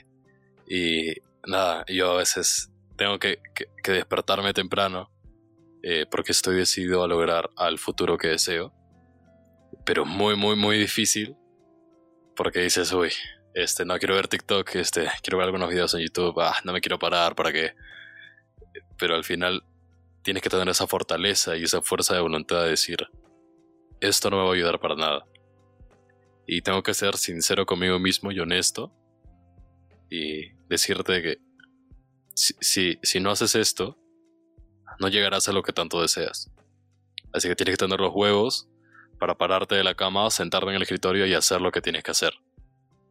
y 0.69 1.13
nada, 1.47 1.85
yo 1.89 2.13
a 2.13 2.17
veces 2.17 2.73
tengo 2.97 3.19
que, 3.19 3.41
despertarme 3.85 4.53
temprano 4.53 5.13
eh, 5.83 6.07
porque 6.11 6.33
estoy 6.33 6.57
decidido 6.57 7.05
a 7.05 7.09
lograr 7.09 7.51
al 7.57 7.79
futuro 7.79 8.19
que 8.19 8.29
deseo. 8.29 8.73
Pero 9.85 10.05
muy, 10.05 10.35
muy, 10.35 10.57
muy 10.57 10.77
difícil 10.77 11.37
porque 12.35 12.61
dices, 12.61 12.93
uy, 12.93 13.13
este, 13.55 13.85
no 13.85 13.99
quiero 13.99 14.15
ver 14.15 14.29
TikTok, 14.29 14.75
este, 14.75 15.09
quiero 15.23 15.39
ver 15.39 15.47
algunos 15.47 15.71
videos 15.71 15.95
en 15.95 16.01
YouTube, 16.01 16.39
ah, 16.41 16.57
no 16.65 16.73
me 16.73 16.81
quiero 16.81 16.99
parar 16.99 17.35
para 17.35 17.53
que... 17.53 17.73
Pero 18.99 19.15
al 19.15 19.25
final 19.25 19.65
tienes 20.27 20.43
que 20.43 20.51
tener 20.51 20.69
esa 20.69 20.89
fortaleza 20.89 21.57
y 21.57 21.63
esa 21.63 21.83
fuerza 21.83 22.13
de 22.17 22.21
voluntad 22.21 22.65
de 22.65 22.71
decir, 22.71 22.99
esto 24.01 24.29
no 24.29 24.39
me 24.39 24.43
va 24.43 24.51
a 24.51 24.55
ayudar 24.55 24.81
para 24.81 24.97
nada. 24.97 25.25
Y 26.49 26.63
tengo 26.63 26.83
que 26.83 26.95
ser 26.95 27.17
sincero 27.17 27.65
conmigo 27.65 28.01
mismo 28.01 28.33
y 28.33 28.41
honesto 28.41 28.93
y 30.11 30.49
decirte 30.69 31.23
que 31.23 31.37
si, 32.35 32.99
si, 33.05 33.21
no 33.21 33.31
haces 33.31 33.55
esto, 33.55 33.97
no 34.99 35.07
llegarás 35.07 35.49
a 35.49 35.53
lo 35.53 35.63
que 35.63 35.73
tanto 35.73 36.03
deseas. 36.03 36.51
Así 37.33 37.47
que 37.47 37.55
tienes 37.55 37.75
que 37.75 37.85
tener 37.85 38.01
los 38.01 38.13
huevos 38.13 38.69
para 39.21 39.39
pararte 39.39 39.77
de 39.77 39.85
la 39.85 39.95
cama, 39.95 40.29
sentarte 40.33 40.71
en 40.71 40.75
el 40.75 40.83
escritorio 40.83 41.25
y 41.27 41.35
hacer 41.35 41.61
lo 41.61 41.71
que 41.71 41.81
tienes 41.81 42.03
que 42.03 42.11
hacer. 42.11 42.35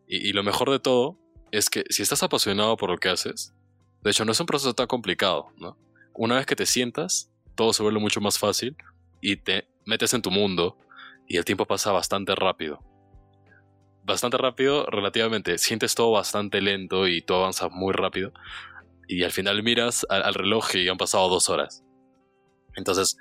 Y, 0.05 0.17
y, 0.17 0.33
lo 0.33 0.43
mejor 0.43 0.69
de 0.69 0.79
todo 0.79 1.17
es 1.51 1.69
que 1.69 1.85
si 1.89 2.01
estás 2.03 2.23
apasionado 2.23 2.75
por 2.75 2.89
lo 2.89 2.97
que 2.97 3.07
haces, 3.07 3.55
de 4.01 4.11
hecho 4.11 4.25
no 4.25 4.33
es 4.33 4.39
un 4.41 4.47
proceso 4.47 4.73
tan 4.73 4.87
complicado, 4.87 5.47
¿no? 5.55 5.77
Una 6.17 6.35
vez 6.35 6.45
que 6.45 6.55
te 6.55 6.65
sientas, 6.65 7.31
todo 7.55 7.73
se 7.73 7.83
vuelve 7.83 7.99
mucho 7.99 8.21
más 8.21 8.37
fácil 8.39 8.75
y 9.21 9.37
te 9.37 9.67
metes 9.85 10.13
en 10.13 10.21
tu 10.21 10.31
mundo 10.31 10.77
y 11.27 11.37
el 11.37 11.45
tiempo 11.45 11.65
pasa 11.65 11.91
bastante 11.91 12.35
rápido. 12.35 12.79
Bastante 14.03 14.37
rápido, 14.37 14.85
relativamente. 14.85 15.57
Sientes 15.57 15.95
todo 15.95 16.11
bastante 16.11 16.61
lento 16.61 17.07
y 17.07 17.21
tú 17.21 17.33
avanzas 17.33 17.71
muy 17.71 17.93
rápido. 17.93 18.33
Y 19.07 19.23
al 19.23 19.31
final 19.31 19.63
miras 19.63 20.05
al, 20.09 20.33
reloj 20.33 20.75
y 20.75 20.87
han 20.87 20.97
pasado 20.97 21.27
dos 21.27 21.49
horas. 21.49 21.83
Entonces, 22.75 23.17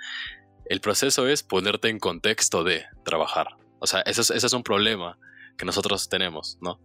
el 0.66 0.80
proceso 0.80 1.26
es 1.26 1.42
ponerte 1.42 1.88
en 1.88 1.98
contexto 1.98 2.64
de 2.64 2.84
trabajar. 3.04 3.48
O 3.78 3.86
sea, 3.86 4.00
ese 4.00 4.20
es, 4.34 4.52
un 4.52 4.62
problema 4.62 5.18
que 5.56 5.64
nosotros 5.64 6.08
tenemos, 6.08 6.58
¿no? 6.60 6.80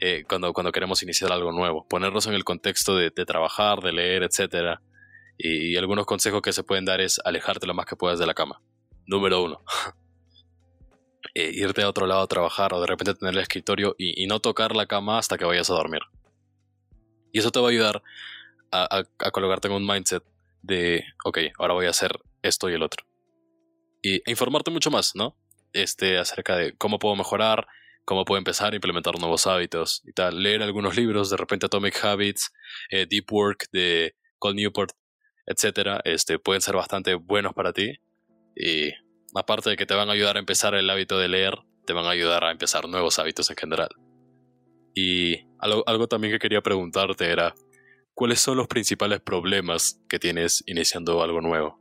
Eh, 0.00 0.24
cuando, 0.28 0.52
cuando 0.52 0.72
queremos 0.72 1.02
iniciar 1.02 1.32
algo 1.32 1.52
nuevo. 1.52 1.86
Ponernos 1.88 2.26
en 2.26 2.34
el 2.34 2.44
contexto 2.44 2.96
de, 2.96 3.10
de 3.10 3.26
trabajar, 3.26 3.80
de 3.80 3.92
leer, 3.92 4.22
etcétera 4.22 4.80
y 5.42 5.76
algunos 5.76 6.06
consejos 6.06 6.42
que 6.42 6.52
se 6.52 6.64
pueden 6.64 6.84
dar 6.84 7.00
es 7.00 7.20
alejarte 7.24 7.66
lo 7.66 7.74
más 7.74 7.86
que 7.86 7.96
puedas 7.96 8.18
de 8.18 8.26
la 8.26 8.34
cama. 8.34 8.62
Número 9.06 9.42
uno. 9.42 9.62
Eh, 11.34 11.50
irte 11.54 11.82
a 11.82 11.88
otro 11.88 12.06
lado 12.06 12.22
a 12.22 12.26
trabajar 12.26 12.74
o 12.74 12.80
de 12.80 12.86
repente 12.86 13.14
tener 13.14 13.34
el 13.34 13.40
escritorio 13.40 13.94
y, 13.98 14.26
no 14.26 14.40
tocar 14.40 14.74
la 14.74 14.86
cama 14.86 15.18
hasta 15.18 15.38
que 15.38 15.44
vayas 15.44 15.70
a 15.70 15.74
dormir. 15.74 16.00
Y 17.32 17.38
eso 17.38 17.52
te 17.52 17.60
va 17.60 17.68
a 17.68 17.70
ayudar 17.70 18.02
a, 18.72 19.04
colocarte 19.30 19.68
en 19.68 19.74
un 19.74 19.86
mindset 19.86 20.24
de, 20.62 21.04
ok, 21.24 21.38
ahora 21.58 21.74
voy 21.74 21.86
a 21.86 21.90
hacer 21.90 22.18
esto 22.42 22.68
y 22.68 22.74
el 22.74 22.82
otro. 22.82 23.06
Y 24.02 24.16
e 24.16 24.22
informarte 24.26 24.70
mucho 24.70 24.90
más, 24.90 25.14
¿no? 25.14 25.36
Este, 25.72 26.18
acerca 26.18 26.56
de 26.56 26.76
cómo 26.76 26.98
puedo 26.98 27.14
mejorar, 27.14 27.68
cómo 28.04 28.24
puedo 28.24 28.38
empezar 28.38 28.72
a 28.72 28.76
implementar 28.76 29.16
nuevos 29.20 29.46
hábitos 29.46 30.02
y 30.06 30.12
tal. 30.12 30.42
Leer 30.42 30.62
algunos 30.62 30.96
libros, 30.96 31.30
de 31.30 31.36
repente 31.36 31.66
Atomic 31.66 32.04
Habits, 32.04 32.50
eh, 32.90 33.06
Deep 33.08 33.30
Work 33.30 33.66
de 33.72 34.16
Cole 34.38 34.56
Newport, 34.56 34.92
etcétera, 35.46 36.00
este, 36.04 36.38
pueden 36.38 36.62
ser 36.62 36.76
bastante 36.76 37.14
buenos 37.14 37.54
para 37.54 37.72
ti. 37.72 38.00
Y 38.54 38.90
aparte 39.34 39.70
de 39.70 39.76
que 39.76 39.86
te 39.86 39.94
van 39.94 40.08
a 40.08 40.12
ayudar 40.12 40.36
a 40.36 40.40
empezar 40.40 40.74
el 40.74 40.88
hábito 40.90 41.18
de 41.18 41.28
leer, 41.28 41.58
te 41.86 41.92
van 41.92 42.06
a 42.06 42.10
ayudar 42.10 42.44
a 42.44 42.50
empezar 42.50 42.88
nuevos 42.88 43.18
hábitos 43.18 43.50
en 43.50 43.56
general. 43.56 43.88
Y 44.94 45.46
algo, 45.58 45.82
algo 45.86 46.08
también 46.08 46.32
que 46.32 46.38
quería 46.38 46.60
preguntarte 46.60 47.30
era, 47.30 47.54
¿cuáles 48.14 48.40
son 48.40 48.56
los 48.56 48.68
principales 48.68 49.20
problemas 49.20 50.00
que 50.08 50.18
tienes 50.18 50.62
iniciando 50.66 51.22
algo 51.22 51.40
nuevo? 51.40 51.80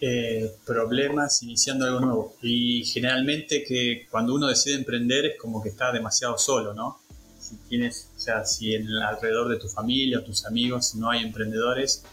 Eh, 0.00 0.50
problemas 0.66 1.42
iniciando 1.42 1.86
algo 1.86 2.00
nuevo. 2.00 2.36
Y 2.42 2.84
generalmente 2.84 3.64
que 3.64 4.06
cuando 4.10 4.34
uno 4.34 4.48
decide 4.48 4.76
emprender 4.76 5.24
es 5.26 5.38
como 5.38 5.62
que 5.62 5.70
está 5.70 5.92
demasiado 5.92 6.36
solo, 6.38 6.74
¿no? 6.74 7.04
si 7.44 7.56
tienes, 7.68 8.10
o 8.16 8.18
sea, 8.18 8.44
si 8.44 8.74
en 8.74 8.88
alrededor 8.88 9.48
de 9.48 9.58
tu 9.58 9.68
familia 9.68 10.18
o 10.18 10.22
tus 10.22 10.46
amigos 10.46 10.94
no 10.94 11.10
hay 11.10 11.22
emprendedores, 11.22 12.04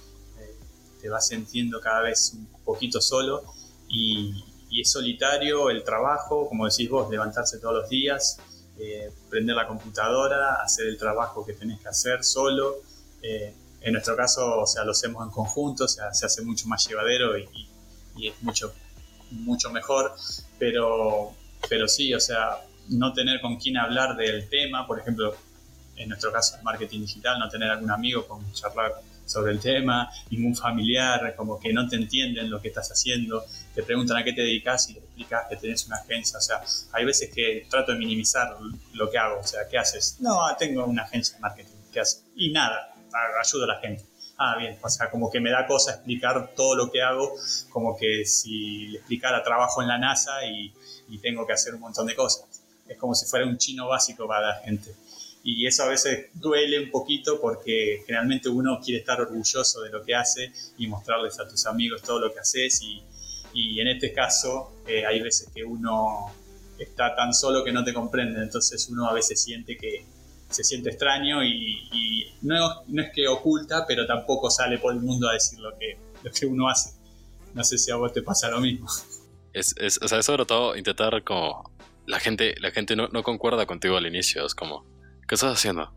te 1.02 1.10
vas 1.10 1.28
sintiendo 1.28 1.80
cada 1.82 2.02
vez 2.02 2.34
un 2.36 2.48
poquito 2.64 3.02
solo 3.02 3.44
y, 3.90 4.46
es 4.80 4.90
solitario 4.90 5.70
el 5.70 5.84
trabajo, 5.84 6.48
como 6.48 6.66
decís 6.66 6.90
vos, 6.90 7.10
levantarse 7.12 7.60
todos 7.60 7.76
los 7.76 7.90
días, 7.90 8.38
eh, 8.78 9.12
prender 9.30 9.54
la 9.54 9.68
computadora, 9.68 10.64
hacer 10.64 10.88
el 10.88 10.98
trabajo 10.98 11.46
que 11.46 11.52
tenés 11.52 11.82
que 11.82 11.90
hacer 11.90 12.24
solo. 12.24 12.78
Eh, 13.22 13.54
en 13.82 13.92
nuestro 13.92 14.16
caso, 14.16 14.62
o 14.62 14.66
sea, 14.66 14.86
lo 14.86 14.92
hacemos 14.92 15.26
en 15.26 15.32
conjunto, 15.32 15.84
o 15.84 15.88
sea, 15.90 16.14
se 16.14 16.26
hace 16.26 16.42
mucho 16.42 16.68
más 16.70 16.88
llevadero 16.88 17.38
y, 17.38 17.50
y 18.16 18.30
es 18.30 18.42
mucho, 18.42 18.74
mucho 19.32 19.72
mejor, 19.72 20.16
pero, 20.58 21.34
pero 21.68 21.90
sí, 21.90 22.14
o 22.14 22.22
sea, 22.22 22.62
no 22.88 23.12
tener 23.12 23.42
con 23.42 23.58
quién 23.58 23.76
hablar 23.76 24.16
del 24.16 24.48
tema, 24.50 24.88
por 24.88 25.00
ejemplo, 25.00 25.36
en 25.96 26.10
nuestro 26.10 26.32
caso, 26.32 26.58
marketing 26.64 27.02
digital, 27.02 27.40
no 27.40 27.50
tener 27.50 27.70
algún 27.70 27.92
amigo 27.92 28.26
con 28.26 28.52
charlar 28.54 29.02
sobre 29.26 29.52
el 29.54 29.60
tema, 29.60 30.12
ningún 30.30 30.56
familiar, 30.56 31.36
como 31.36 31.60
que 31.60 31.72
no 31.74 31.88
te 31.88 31.96
entienden 31.96 32.50
lo 32.50 32.62
que 32.62 32.70
estás 32.70 32.92
haciendo, 32.92 33.44
te 33.74 33.84
preguntan 33.84 34.18
a 34.18 34.24
qué 34.24 34.34
te 34.34 34.42
dedicas 34.42 34.90
y 34.90 34.94
le 34.94 35.00
explicas 35.00 35.46
que 35.50 35.56
tenés 35.56 35.86
una 35.88 35.98
agencia, 35.98 36.38
o 36.38 36.42
sea, 36.42 36.62
hay 36.94 37.06
veces 37.06 37.32
que 37.34 37.66
trato 37.70 37.94
de 37.94 37.98
minimizar 37.98 38.58
lo 38.94 39.10
que 39.10 39.18
hago, 39.18 39.40
o 39.40 39.48
sea, 39.48 39.68
¿qué 39.70 39.78
haces? 39.78 40.18
No, 40.20 40.40
tengo 40.58 40.86
una 40.86 41.04
agencia 41.04 41.36
de 41.36 41.42
marketing, 41.42 41.76
¿qué 41.92 42.00
haces? 42.02 42.24
Y 42.36 42.52
nada, 42.52 42.94
ayudo 43.42 43.64
a 43.64 43.68
la 43.68 43.80
gente. 43.80 44.06
Ah, 44.38 44.56
bien, 44.58 44.78
o 44.82 44.90
sea, 44.90 45.12
como 45.12 45.30
que 45.30 45.40
me 45.40 45.52
da 45.52 45.68
cosa 45.68 45.92
explicar 45.92 46.54
todo 46.56 46.76
lo 46.76 46.92
que 46.92 47.02
hago, 47.02 47.32
como 47.70 47.96
que 47.96 48.26
si 48.26 48.88
le 48.88 48.98
explicara 48.98 49.44
trabajo 49.44 49.84
en 49.84 49.88
la 49.88 50.00
NASA 50.00 50.44
y, 50.46 50.74
y 51.10 51.20
tengo 51.20 51.46
que 51.46 51.54
hacer 51.54 51.76
un 51.76 51.82
montón 51.82 52.08
de 52.08 52.16
cosas 52.16 52.62
es 52.92 52.98
como 52.98 53.16
si 53.16 53.26
fuera 53.26 53.46
un 53.46 53.58
chino 53.58 53.88
básico 53.88 54.28
para 54.28 54.48
la 54.48 54.56
gente. 54.56 54.94
Y 55.44 55.66
eso 55.66 55.84
a 55.84 55.88
veces 55.88 56.30
duele 56.34 56.80
un 56.80 56.92
poquito 56.92 57.42
porque 57.42 58.04
generalmente 58.06 58.48
uno 58.48 58.80
quiere 58.84 59.00
estar 59.00 59.20
orgulloso 59.20 59.82
de 59.82 59.90
lo 59.90 60.04
que 60.04 60.14
hace 60.14 60.52
y 60.78 60.88
mostrarles 60.88 61.40
a 61.40 61.48
tus 61.48 61.66
amigos 61.66 62.04
todo 62.04 62.20
lo 62.20 62.32
que 62.32 62.40
haces 62.40 62.82
y, 62.84 63.02
y 63.54 63.80
en 63.82 63.88
este 63.88 64.14
caso 64.14 64.72
eh, 64.88 65.06
hay 65.06 65.20
veces 65.22 65.50
que 65.54 65.64
uno 65.64 66.32
está 66.78 67.16
tan 67.16 67.34
solo 67.34 67.64
que 67.64 67.72
no 67.72 67.84
te 67.84 67.94
comprende, 67.94 68.42
entonces 68.42 68.88
uno 68.90 69.08
a 69.08 69.14
veces 69.14 69.42
siente 69.42 69.78
que 69.78 70.06
se 70.50 70.64
siente 70.64 70.90
extraño 70.90 71.44
y, 71.44 72.34
no, 72.42 72.84
no, 72.88 73.02
es 73.02 73.12
que 73.14 73.28
oculta, 73.28 73.86
pero 73.88 74.06
tampoco 74.06 74.50
sale 74.50 74.78
por 74.80 74.94
el 74.94 75.00
mundo 75.00 75.30
a 75.30 75.34
decir 75.34 75.60
lo 75.60 75.78
que, 75.78 75.98
lo 76.24 76.32
que 76.32 76.46
uno 76.46 76.68
hace. 76.68 76.92
No 77.54 77.64
sé 77.64 77.78
si 77.78 77.92
a 77.92 77.96
vos 77.96 78.12
te 78.12 78.22
pasa 78.22 78.50
lo 78.50 78.60
mismo. 78.60 78.88
Es, 79.54 79.76
es, 79.78 80.00
o 80.02 80.08
sea, 80.08 80.20
es 80.20 80.26
sobre 80.26 80.46
todo 80.46 80.76
intentar 80.76 81.24
como 81.24 81.72
la 82.06 82.20
gente, 82.20 82.56
la 82.60 82.72
gente 82.72 82.96
no, 82.96 83.08
no, 83.10 83.24
concuerda 83.24 83.66
contigo 83.66 83.98
al 83.98 84.06
inicio. 84.06 84.46
Es 84.46 84.56
como, 84.56 84.86
¿qué 85.28 85.36
estás 85.36 85.54
haciendo? 85.54 85.94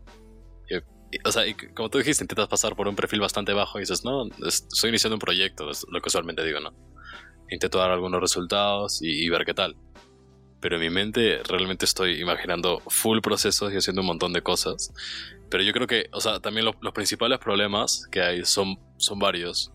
o 1.23 1.31
sea, 1.31 1.43
como 1.73 1.89
tú 1.89 1.99
dijiste, 1.99 2.25
intentas 2.25 2.49
pasar 2.49 2.75
por 2.75 2.89
un 2.89 2.95
perfil 2.95 3.21
bastante 3.21 3.53
bajo 3.53 3.77
y 3.77 3.83
dices, 3.83 4.03
no, 4.03 4.27
estoy 4.45 4.89
iniciando 4.89 5.15
un 5.15 5.19
proyecto, 5.19 5.69
es 5.69 5.85
lo 5.89 6.01
que 6.01 6.09
usualmente 6.09 6.43
digo, 6.43 6.59
¿no? 6.59 6.73
Intento 7.49 7.77
dar 7.77 7.91
algunos 7.91 8.19
resultados 8.19 9.01
y, 9.01 9.29
ver 9.29 9.45
qué 9.45 9.53
tal. 9.53 9.77
Pero 10.59 10.75
en 10.75 10.81
mi 10.81 10.89
mente 10.89 11.41
realmente 11.47 11.85
estoy 11.85 12.19
imaginando 12.19 12.81
full 12.87 13.19
procesos 13.21 13.71
y 13.71 13.77
haciendo 13.77 14.01
un 14.01 14.07
montón 14.07 14.33
de 14.33 14.41
cosas. 14.41 14.91
Pero 15.49 15.63
yo 15.63 15.71
creo 15.71 15.87
que, 15.87 16.09
o 16.11 16.19
sea, 16.19 16.41
también 16.41 16.65
los 16.65 16.93
principales 16.93 17.39
problemas 17.39 18.07
que 18.11 18.21
hay 18.21 18.43
son, 18.43 18.77
son 18.97 19.17
varios. 19.17 19.71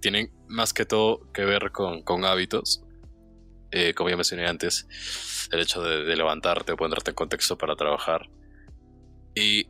Tienen 0.00 0.32
más 0.48 0.72
que 0.72 0.84
todo 0.84 1.30
que 1.32 1.44
ver 1.44 1.70
con, 1.70 2.02
con 2.02 2.24
hábitos 2.24 2.82
eh, 3.72 3.94
como 3.94 4.10
ya 4.10 4.16
mencioné 4.16 4.46
antes, 4.46 4.86
el 5.50 5.60
hecho 5.60 5.82
de, 5.82 6.14
levantarte 6.14 6.72
o 6.72 6.76
ponerte 6.76 7.10
en 7.10 7.14
contexto 7.14 7.56
para 7.56 7.74
trabajar. 7.74 8.28
Y 9.34 9.66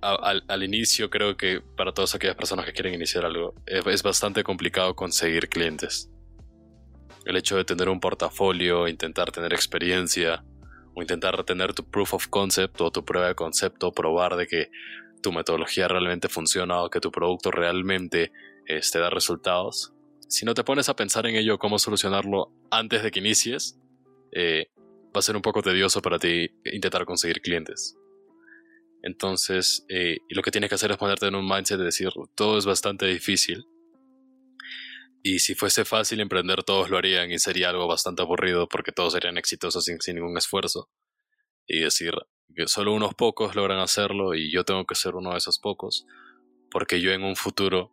al, 0.00 0.62
inicio 0.62 1.10
creo 1.10 1.36
que 1.36 1.60
para 1.60 1.92
todas 1.92 2.14
aquellas 2.14 2.36
personas 2.36 2.64
que 2.64 2.72
quieren 2.72 2.94
iniciar 2.94 3.24
algo 3.24 3.54
es, 3.66 4.02
bastante 4.02 4.44
complicado 4.44 4.94
conseguir 4.94 5.48
clientes. 5.48 6.10
El 7.24 7.36
hecho 7.36 7.56
de 7.56 7.64
tener 7.64 7.88
un 7.88 8.00
portafolio, 8.00 8.86
intentar 8.86 9.32
tener 9.32 9.52
experiencia 9.52 10.44
o 10.94 11.02
intentar 11.02 11.42
tener 11.44 11.74
tu 11.74 11.84
proof 11.84 12.14
of 12.14 12.28
concept 12.28 12.80
o 12.80 12.90
tu 12.90 13.04
prueba 13.04 13.28
de 13.28 13.34
concepto, 13.34 13.92
probar 13.92 14.36
de 14.36 14.46
que 14.46 14.70
tu 15.22 15.32
metodología 15.32 15.88
realmente 15.88 16.28
funciona 16.28 16.82
o 16.82 16.88
que 16.88 17.00
tu 17.00 17.10
producto 17.10 17.50
realmente 17.50 18.32
te 18.66 18.76
este, 18.78 18.98
da 18.98 19.10
resultados, 19.10 19.92
si 20.28 20.44
no 20.44 20.54
te 20.54 20.64
pones 20.64 20.88
a 20.88 20.96
pensar 20.96 21.26
en 21.26 21.36
ello, 21.36 21.58
cómo 21.58 21.78
solucionarlo 21.78 22.52
antes 22.70 23.02
de 23.02 23.10
que 23.10 23.20
inicies, 23.20 23.78
eh, 24.32 24.66
va 25.14 25.20
a 25.20 25.22
ser 25.22 25.36
un 25.36 25.42
poco 25.42 25.62
tedioso 25.62 26.02
para 26.02 26.18
ti 26.18 26.50
intentar 26.64 27.04
conseguir 27.04 27.40
clientes. 27.40 27.96
Entonces, 29.02 29.84
eh, 29.88 30.18
lo 30.28 30.42
que 30.42 30.50
tienes 30.50 30.68
que 30.68 30.74
hacer 30.74 30.90
es 30.90 30.96
ponerte 30.96 31.26
en 31.26 31.34
un 31.34 31.46
mindset 31.46 31.78
de 31.78 31.84
decir, 31.84 32.10
todo 32.34 32.58
es 32.58 32.66
bastante 32.66 33.06
difícil. 33.06 33.66
Y 35.22 35.40
si 35.40 35.54
fuese 35.54 35.84
fácil 35.84 36.20
emprender, 36.20 36.62
todos 36.62 36.90
lo 36.90 36.98
harían 36.98 37.30
y 37.30 37.38
sería 37.38 37.70
algo 37.70 37.86
bastante 37.86 38.22
aburrido 38.22 38.68
porque 38.68 38.92
todos 38.92 39.12
serían 39.12 39.38
exitosos 39.38 39.84
sin, 39.84 40.00
sin 40.00 40.16
ningún 40.16 40.36
esfuerzo. 40.36 40.88
Y 41.66 41.80
decir 41.80 42.14
que 42.54 42.68
solo 42.68 42.92
unos 42.92 43.14
pocos 43.14 43.56
logran 43.56 43.80
hacerlo 43.80 44.34
y 44.34 44.52
yo 44.52 44.64
tengo 44.64 44.86
que 44.86 44.94
ser 44.94 45.14
uno 45.14 45.32
de 45.32 45.38
esos 45.38 45.58
pocos 45.58 46.06
porque 46.70 47.00
yo 47.00 47.12
en 47.12 47.24
un 47.24 47.36
futuro 47.36 47.92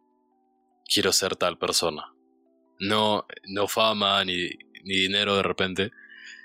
quiero 0.88 1.12
ser 1.12 1.36
tal 1.36 1.58
persona 1.58 2.14
no, 2.80 3.26
no 3.48 3.68
fama 3.68 4.24
ni, 4.26 4.50
ni 4.84 4.96
dinero 4.96 5.36
de 5.36 5.44
repente, 5.44 5.92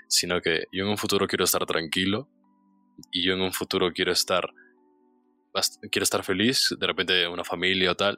sino 0.09 0.40
que 0.40 0.64
yo 0.73 0.85
en 0.85 0.90
un 0.90 0.99
futuro 0.99 1.27
quiero 1.27 1.44
estar 1.44 1.64
tranquilo 1.66 2.29
y 3.13 3.25
yo 3.25 3.35
en 3.35 3.43
un 3.43 3.53
futuro 3.53 3.93
quiero 3.93 4.13
estar 4.13 4.49
quiero 5.91 6.05
estar 6.05 6.25
feliz, 6.25 6.75
de 6.79 6.87
repente 6.87 7.27
una 7.29 7.45
familia 7.45 7.93
o 7.93 7.95
tal. 7.95 8.17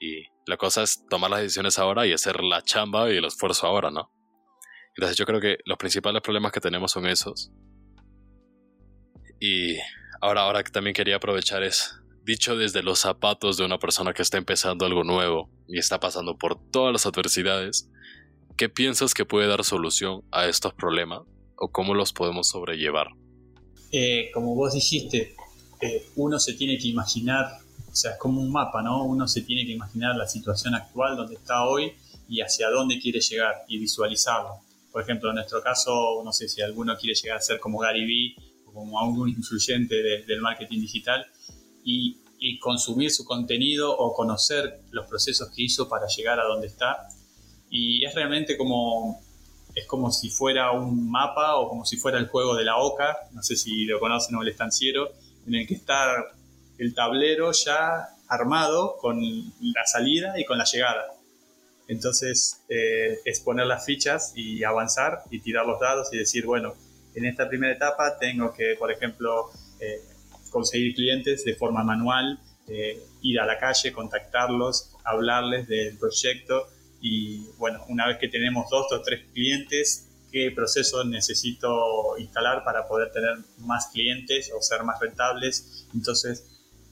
Y 0.00 0.24
la 0.46 0.56
cosa 0.56 0.82
es 0.82 1.04
tomar 1.08 1.30
las 1.30 1.40
decisiones 1.40 1.78
ahora 1.78 2.06
y 2.06 2.12
hacer 2.12 2.42
la 2.42 2.62
chamba 2.62 3.12
y 3.12 3.16
el 3.16 3.24
esfuerzo 3.24 3.66
ahora, 3.66 3.90
¿no? 3.90 4.12
Entonces 4.96 5.16
yo 5.16 5.26
creo 5.26 5.40
que 5.40 5.58
los 5.64 5.78
principales 5.78 6.22
problemas 6.22 6.52
que 6.52 6.60
tenemos 6.60 6.92
son 6.92 7.06
esos. 7.06 7.50
Y 9.40 9.76
ahora, 10.20 10.42
ahora 10.42 10.62
que 10.62 10.70
también 10.70 10.94
quería 10.94 11.16
aprovechar 11.16 11.62
es 11.62 12.00
dicho 12.24 12.56
desde 12.56 12.82
los 12.82 12.98
zapatos 12.98 13.56
de 13.56 13.64
una 13.64 13.78
persona 13.78 14.12
que 14.12 14.22
está 14.22 14.38
empezando 14.38 14.84
algo 14.84 15.04
nuevo 15.04 15.50
y 15.66 15.78
está 15.78 15.98
pasando 15.98 16.36
por 16.36 16.70
todas 16.70 16.92
las 16.92 17.06
adversidades, 17.06 17.90
¿qué 18.56 18.68
piensas 18.68 19.14
que 19.14 19.24
puede 19.24 19.48
dar 19.48 19.64
solución 19.64 20.22
a 20.30 20.46
estos 20.46 20.74
problemas 20.74 21.22
o 21.56 21.70
cómo 21.70 21.94
los 21.94 22.12
podemos 22.12 22.48
sobrellevar? 22.48 23.08
Eh, 23.90 24.30
como 24.32 24.54
vos 24.54 24.74
dijiste, 24.74 25.34
eh, 25.80 26.06
uno 26.16 26.38
se 26.38 26.54
tiene 26.54 26.78
que 26.78 26.88
imaginar, 26.88 27.58
o 27.90 27.94
sea, 27.94 28.12
es 28.12 28.18
como 28.18 28.40
un 28.40 28.50
mapa, 28.50 28.82
¿no? 28.82 29.04
Uno 29.04 29.26
se 29.26 29.42
tiene 29.42 29.64
que 29.64 29.72
imaginar 29.72 30.16
la 30.16 30.26
situación 30.26 30.74
actual, 30.74 31.16
donde 31.16 31.34
está 31.34 31.64
hoy 31.66 31.92
y 32.28 32.40
hacia 32.40 32.68
dónde 32.68 32.98
quiere 32.98 33.20
llegar 33.20 33.64
y 33.68 33.78
visualizarlo. 33.78 34.60
Por 34.92 35.02
ejemplo, 35.02 35.30
en 35.30 35.36
nuestro 35.36 35.62
caso, 35.62 36.22
no 36.24 36.32
sé 36.32 36.48
si 36.48 36.60
alguno 36.60 36.96
quiere 36.96 37.14
llegar 37.14 37.38
a 37.38 37.40
ser 37.40 37.60
como 37.60 37.78
Gary 37.78 38.04
Vee 38.06 38.36
o 38.66 38.72
como 38.72 39.00
algún 39.00 39.28
influyente 39.36 39.94
del 40.26 40.40
marketing 40.40 40.80
digital, 40.80 41.26
y, 41.84 42.18
consumir 42.60 43.10
su 43.10 43.24
contenido 43.24 43.96
o 43.96 44.14
conocer 44.14 44.82
los 44.90 45.06
procesos 45.06 45.48
que 45.50 45.62
hizo 45.62 45.88
para 45.88 46.06
llegar 46.06 46.38
a 46.38 46.44
donde 46.44 46.66
está. 46.66 47.08
Y 47.70 48.04
es 48.04 48.14
realmente 48.14 48.56
como, 48.56 49.20
es 49.78 49.86
como 49.86 50.10
si 50.10 50.30
fuera 50.30 50.72
un 50.72 51.10
mapa 51.10 51.56
o 51.56 51.68
como 51.68 51.84
si 51.84 51.96
fuera 51.96 52.18
el 52.18 52.28
juego 52.28 52.54
de 52.56 52.64
la 52.64 52.76
OCA, 52.78 53.16
no 53.32 53.42
sé 53.42 53.56
si 53.56 53.84
lo 53.84 54.00
conocen 54.00 54.34
o 54.36 54.42
el 54.42 54.48
estanciero, 54.48 55.12
en 55.46 55.54
el 55.54 55.66
que 55.66 55.74
está 55.74 56.12
el 56.78 56.94
tablero 56.94 57.52
ya 57.52 58.08
armado 58.28 58.96
con 58.98 59.20
la 59.20 59.86
salida 59.86 60.38
y 60.38 60.44
con 60.44 60.58
la 60.58 60.64
llegada. 60.64 61.12
Entonces 61.86 62.62
eh, 62.68 63.18
es 63.24 63.40
poner 63.40 63.66
las 63.66 63.86
fichas 63.86 64.32
y 64.36 64.62
avanzar 64.64 65.22
y 65.30 65.40
tirar 65.40 65.64
los 65.66 65.80
dados 65.80 66.08
y 66.12 66.18
decir, 66.18 66.44
bueno, 66.44 66.74
en 67.14 67.24
esta 67.24 67.48
primera 67.48 67.72
etapa 67.72 68.18
tengo 68.18 68.52
que, 68.52 68.74
por 68.78 68.92
ejemplo, 68.92 69.50
eh, 69.80 70.00
conseguir 70.50 70.94
clientes 70.94 71.44
de 71.44 71.54
forma 71.54 71.82
manual, 71.82 72.38
eh, 72.66 73.02
ir 73.22 73.40
a 73.40 73.46
la 73.46 73.58
calle, 73.58 73.92
contactarlos, 73.92 74.94
hablarles 75.04 75.66
del 75.68 75.96
proyecto 75.96 76.68
y 77.00 77.46
bueno, 77.58 77.84
una 77.88 78.06
vez 78.06 78.18
que 78.18 78.28
tenemos 78.28 78.68
dos 78.70 78.86
o 78.92 79.02
tres 79.02 79.22
clientes, 79.32 80.08
qué 80.30 80.50
proceso 80.50 81.04
necesito 81.04 82.18
instalar 82.18 82.64
para 82.64 82.86
poder 82.86 83.12
tener 83.12 83.36
más 83.58 83.88
clientes 83.88 84.50
o 84.56 84.60
ser 84.60 84.84
más 84.84 85.00
rentables. 85.00 85.86
Entonces, 85.94 86.44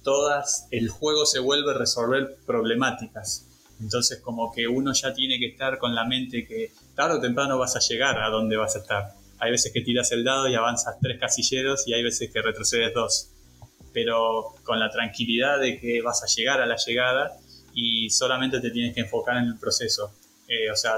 todas, 0.02 0.68
el 0.70 0.88
juego 0.88 1.26
se 1.26 1.40
vuelve 1.40 1.74
resolver 1.74 2.36
problemáticas. 2.46 3.46
Entonces, 3.80 4.20
como 4.20 4.52
que 4.52 4.68
uno 4.68 4.92
ya 4.92 5.12
tiene 5.12 5.38
que 5.38 5.46
estar 5.46 5.78
con 5.78 5.94
la 5.94 6.04
mente 6.04 6.46
que 6.46 6.72
tarde 6.94 7.18
o 7.18 7.20
temprano 7.20 7.58
vas 7.58 7.76
a 7.76 7.80
llegar 7.80 8.22
a 8.22 8.30
donde 8.30 8.56
vas 8.56 8.76
a 8.76 8.78
estar. 8.78 9.14
Hay 9.38 9.50
veces 9.50 9.72
que 9.72 9.82
tiras 9.82 10.10
el 10.12 10.24
dado 10.24 10.48
y 10.48 10.54
avanzas 10.54 10.96
tres 11.02 11.20
casilleros 11.20 11.86
y 11.86 11.92
hay 11.92 12.02
veces 12.02 12.30
que 12.32 12.40
retrocedes 12.40 12.94
dos 12.94 13.30
pero 13.96 14.52
con 14.62 14.78
la 14.78 14.90
tranquilidad 14.90 15.58
de 15.58 15.80
que 15.80 16.02
vas 16.02 16.22
a 16.22 16.26
llegar 16.26 16.60
a 16.60 16.66
la 16.66 16.76
llegada 16.76 17.34
y 17.76 18.10
solamente 18.10 18.58
te 18.58 18.72
tienes 18.72 18.92
que 18.92 19.02
enfocar 19.02 19.36
en 19.36 19.44
el 19.44 19.58
proceso. 19.58 20.12
Eh, 20.48 20.68
o 20.72 20.76
sea, 20.76 20.96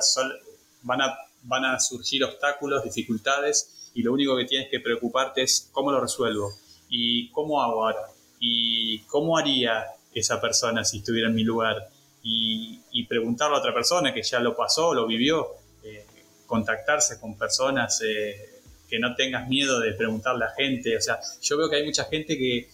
van, 0.82 1.02
a, 1.02 1.18
van 1.42 1.66
a 1.66 1.78
surgir 1.78 2.24
obstáculos, 2.24 2.82
dificultades 2.82 3.90
y 3.92 4.02
lo 4.02 4.14
único 4.14 4.34
que 4.34 4.46
tienes 4.46 4.70
que 4.70 4.80
preocuparte 4.80 5.42
es 5.42 5.68
cómo 5.72 5.92
lo 5.92 6.00
resuelvo. 6.00 6.54
¿y 6.88 7.30
cómo 7.30 7.62
hago 7.62 7.84
ahora? 7.84 8.06
¿Y 8.40 9.00
cómo 9.00 9.36
haría 9.36 9.84
esa 10.14 10.40
persona 10.40 10.84
si 10.84 10.98
estuviera 10.98 11.28
en 11.28 11.34
mi 11.34 11.44
lugar? 11.44 11.88
Y, 12.22 12.76
preguntarle 13.08 13.56
a 13.56 13.60
otra 13.60 13.72
persona 13.72 14.12
que 14.12 14.22
ya 14.22 14.40
lo 14.40 14.56
pasó, 14.56 14.92
lo 14.92 15.06
vivió, 15.06 15.46
eh, 15.84 16.04
contactarse 16.46 17.18
con 17.20 17.38
personas, 17.38 18.02
eh, 18.04 18.60
que 18.88 18.98
no 18.98 19.14
tengas 19.14 19.48
miedo 19.48 19.78
de 19.80 19.92
preguntarle 19.92 20.44
a 20.44 20.50
gente. 20.50 20.96
O 20.96 21.00
sea, 21.00 21.20
yo 21.40 21.56
veo 21.56 21.70
que 21.70 21.76
hay 21.76 21.86
mucha 21.86 22.04
gente 22.04 22.36
que, 22.36 22.68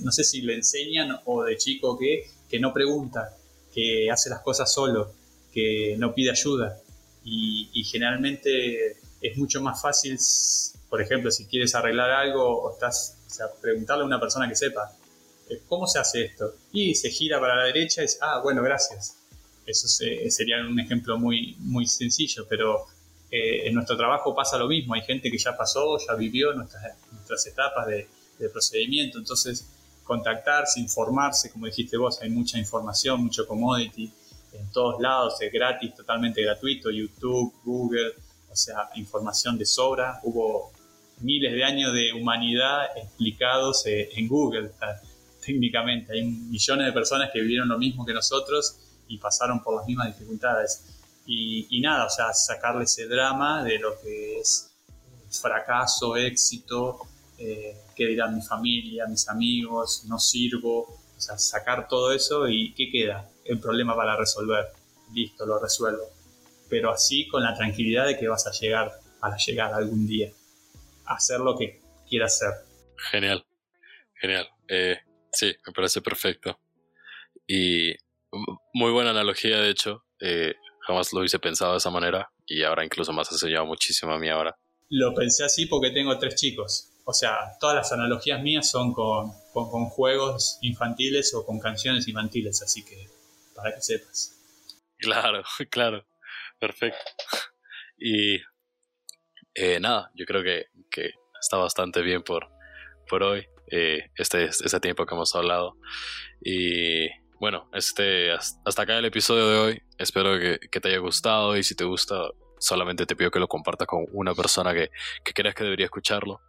no 0.00 0.12
sé 0.12 0.22
si 0.22 0.42
le 0.42 0.54
enseñan 0.54 1.18
o 1.24 1.42
de 1.42 1.56
chico 1.56 1.98
que, 1.98 2.24
que 2.48 2.58
no 2.58 2.72
pregunta, 2.72 3.36
que 3.74 4.10
hace 4.10 4.30
las 4.30 4.40
cosas 4.40 4.72
solo, 4.72 5.12
que 5.52 5.96
no 5.98 6.14
pide 6.14 6.30
ayuda. 6.30 6.80
Y, 7.24 7.82
generalmente 7.84 8.96
es 9.20 9.36
mucho 9.36 9.62
más 9.62 9.80
fácil, 9.80 10.18
por 10.90 11.00
ejemplo, 11.00 11.30
si 11.30 11.46
quieres 11.46 11.74
arreglar 11.74 12.10
algo 12.10 12.62
o 12.62 12.72
estás, 12.72 13.16
o 13.40 13.60
preguntarle 13.60 14.02
a 14.02 14.06
una 14.06 14.20
persona 14.20 14.48
que 14.48 14.54
sepa, 14.54 14.92
eh, 15.48 15.62
¿cómo 15.66 15.86
se 15.86 15.98
hace 15.98 16.24
esto? 16.24 16.54
Y 16.72 16.94
se 16.94 17.10
gira 17.10 17.40
para 17.40 17.56
la 17.56 17.64
derecha 17.64 18.02
y 18.02 18.04
dice, 18.04 18.18
ah, 18.20 18.40
bueno, 18.42 18.62
gracias. 18.62 19.16
Eso 19.66 19.88
sería 19.88 20.56
un 20.60 20.78
ejemplo 20.78 21.18
muy, 21.18 21.56
muy 21.60 21.86
sencillo, 21.86 22.46
pero 22.48 22.86
eh, 23.30 23.66
en 23.66 23.74
nuestro 23.74 23.96
trabajo 23.96 24.34
pasa 24.34 24.58
lo 24.58 24.68
mismo. 24.68 24.92
Hay 24.92 25.02
gente 25.02 25.30
que 25.30 25.38
ya 25.38 25.56
pasó, 25.56 25.96
ya 26.06 26.14
vivió 26.14 26.52
nuestras, 26.52 26.82
nuestras 27.10 27.46
etapas 27.46 27.86
de 27.86 28.06
procedimiento. 28.52 29.18
Entonces, 29.18 29.66
contactarse, 30.04 30.78
informarse, 30.80 31.50
como 31.50 31.66
dijiste 31.66 31.96
vos, 31.96 32.20
hay 32.20 32.30
mucha 32.30 32.58
información, 32.58 33.22
mucho 33.22 33.46
commodity 33.46 34.12
en 34.54 34.70
todos 34.70 35.00
lados, 35.00 35.40
es 35.40 35.52
gratis, 35.52 35.94
totalmente 35.94 36.42
gratuito, 36.42 36.90
YouTube, 36.90 37.54
Google, 37.64 38.12
o 38.50 38.56
sea, 38.56 38.88
información 38.94 39.58
de 39.58 39.66
sobra. 39.66 40.20
Hubo 40.22 40.72
miles 41.20 41.52
de 41.52 41.64
años 41.64 41.92
de 41.92 42.12
humanidad 42.12 42.86
explicados 42.96 43.84
eh, 43.86 44.10
en 44.16 44.28
Google. 44.28 44.70
técnicamente, 45.44 46.12
hay 46.12 46.24
millones 46.24 46.86
de 46.86 46.92
personas 46.92 47.30
que 47.32 47.40
vivieron 47.40 47.68
lo 47.68 47.78
mismo 47.78 48.06
que 48.06 48.14
nosotros 48.14 48.78
y 49.08 49.18
pasaron 49.18 49.62
por 49.62 49.76
las 49.76 49.86
mismas 49.86 50.06
dificultades. 50.06 50.84
Y, 51.26 51.80
nada, 51.80 52.06
o 52.06 52.10
sea, 52.10 52.32
sacarle 52.34 52.84
ese 52.84 53.06
drama 53.06 53.64
de 53.64 53.78
lo 53.78 53.98
que 54.00 54.40
es 54.40 54.70
fracaso, 55.30 56.16
éxito, 56.16 56.98
eh, 57.38 57.76
qué 57.94 58.06
dirán 58.06 58.34
mi 58.34 58.42
familia, 58.42 59.06
mis 59.06 59.28
amigos, 59.28 60.04
no 60.08 60.18
sirvo, 60.18 60.80
o 60.80 61.20
sea, 61.20 61.38
sacar 61.38 61.88
todo 61.88 62.12
eso 62.12 62.48
y 62.48 62.74
¿qué 62.74 62.90
queda? 62.90 63.28
El 63.44 63.58
problema 63.60 63.94
para 63.96 64.16
resolver. 64.16 64.66
Listo, 65.12 65.46
lo 65.46 65.58
resuelvo 65.58 66.14
pero 66.68 66.90
así 66.90 67.28
con 67.28 67.42
la 67.42 67.54
tranquilidad 67.54 68.06
de 68.06 68.18
que 68.18 68.28
vas 68.28 68.46
a 68.46 68.50
llegar 68.50 68.92
a 69.20 69.28
la 69.28 69.36
llegada 69.36 69.76
algún 69.76 70.06
día, 70.06 70.30
a 71.06 71.14
hacer 71.14 71.38
lo 71.40 71.56
que 71.56 71.80
quieras 72.08 72.42
hacer. 72.42 72.66
Genial, 73.10 73.44
genial. 74.14 74.48
Eh, 74.68 74.98
sí, 75.32 75.54
me 75.66 75.72
parece 75.72 76.00
perfecto. 76.00 76.58
Y 77.46 77.94
muy 78.72 78.90
buena 78.90 79.10
analogía, 79.10 79.60
de 79.60 79.70
hecho. 79.70 80.04
Eh, 80.20 80.54
jamás 80.80 81.12
lo 81.12 81.20
hubiese 81.20 81.38
pensado 81.38 81.72
de 81.72 81.78
esa 81.78 81.90
manera 81.90 82.30
y 82.46 82.62
ahora 82.62 82.84
incluso 82.84 83.12
más 83.12 83.30
ha 83.30 83.34
enseñado 83.34 83.66
muchísimo 83.66 84.12
a 84.12 84.18
mí 84.18 84.28
ahora. 84.28 84.56
Lo 84.90 85.14
pensé 85.14 85.44
así 85.44 85.66
porque 85.66 85.90
tengo 85.90 86.18
tres 86.18 86.34
chicos. 86.34 86.90
O 87.04 87.12
sea, 87.12 87.36
todas 87.60 87.76
las 87.76 87.92
analogías 87.92 88.42
mías 88.42 88.70
son 88.70 88.92
con, 88.92 89.32
con, 89.52 89.86
juegos 89.86 90.58
infantiles 90.62 91.34
o 91.34 91.44
con 91.44 91.60
canciones 91.60 92.08
infantiles, 92.08 92.62
así 92.62 92.84
que 92.84 93.08
para 93.54 93.74
que 93.74 93.82
sepas. 93.82 94.32
Claro, 94.98 95.42
claro. 95.70 96.06
Perfecto. 96.58 96.98
Y 97.98 98.36
eh, 99.54 99.78
nada, 99.80 100.10
yo 100.14 100.24
creo 100.24 100.42
que, 100.42 100.66
que, 100.90 101.10
está 101.40 101.58
bastante 101.58 102.00
bien 102.00 102.22
por, 102.22 102.48
por 103.06 103.22
hoy, 103.22 103.46
eh, 103.70 104.10
este, 104.16 104.44
este 104.44 104.80
tiempo 104.80 105.04
que 105.04 105.14
hemos 105.14 105.34
hablado. 105.34 105.76
Y 106.40 107.08
bueno, 107.38 107.68
este, 107.74 108.32
hasta 108.32 108.82
acá 108.82 108.96
el 108.96 109.04
episodio 109.04 109.48
de 109.48 109.58
hoy. 109.58 109.82
Espero 109.98 110.38
que, 110.38 110.58
que 110.70 110.80
te 110.80 110.88
haya 110.88 110.98
gustado 110.98 111.56
y 111.56 111.62
si 111.62 111.74
te 111.74 111.84
gusta, 111.84 112.30
solamente 112.58 113.04
te 113.04 113.14
pido 113.14 113.30
que 113.30 113.38
lo 113.38 113.48
compartas 113.48 113.86
con 113.86 114.06
una 114.12 114.34
persona 114.34 114.72
que, 114.72 114.90
que 115.22 115.34
creas 115.34 115.54
que 115.54 115.64
debería 115.64 115.84
escucharlo. 115.84 116.40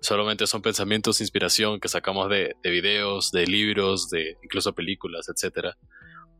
Solamente 0.00 0.46
son 0.46 0.62
pensamientos, 0.62 1.20
inspiración 1.20 1.80
que 1.80 1.88
sacamos 1.88 2.28
de, 2.28 2.54
de 2.62 2.70
videos, 2.70 3.30
de 3.32 3.46
libros, 3.46 4.10
de 4.10 4.36
incluso 4.42 4.72
películas, 4.74 5.28
etcétera 5.28 5.76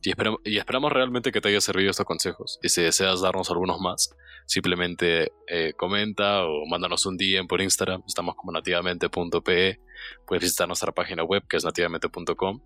y, 0.03 0.59
esperamos 0.59 0.92
realmente 0.92 1.33
que 1.33 1.40
te 1.40 1.49
haya 1.49 1.61
servido 1.61 1.90
estos 1.90 2.07
consejos. 2.07 2.59
Y 2.62 2.68
si 2.68 2.83
deseas 2.83 3.21
darnos 3.21 3.51
algunos 3.51 3.81
más, 3.81 4.14
simplemente 4.47 5.33
eh, 5.49 5.73
comenta 5.77 6.44
o 6.44 6.66
mándanos 6.66 7.05
un 7.07 7.16
DM 7.16 7.49
por 7.49 7.61
Instagram. 7.61 8.03
Estamos 8.07 8.37
como 8.37 8.53
nativamente.pe. 8.53 9.81
Puedes 10.27 10.42
visitar 10.42 10.68
nuestra 10.68 10.92
página 10.92 11.25
web 11.25 11.42
que 11.49 11.57
es 11.57 11.64
nativamente.com. 11.64 12.61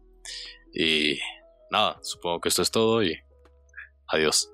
Y 0.74 1.18
nada, 1.70 1.98
supongo 2.02 2.40
que 2.40 2.48
esto 2.48 2.62
es 2.62 2.70
todo 2.70 3.02
y 3.02 3.18
adiós. 4.08 4.50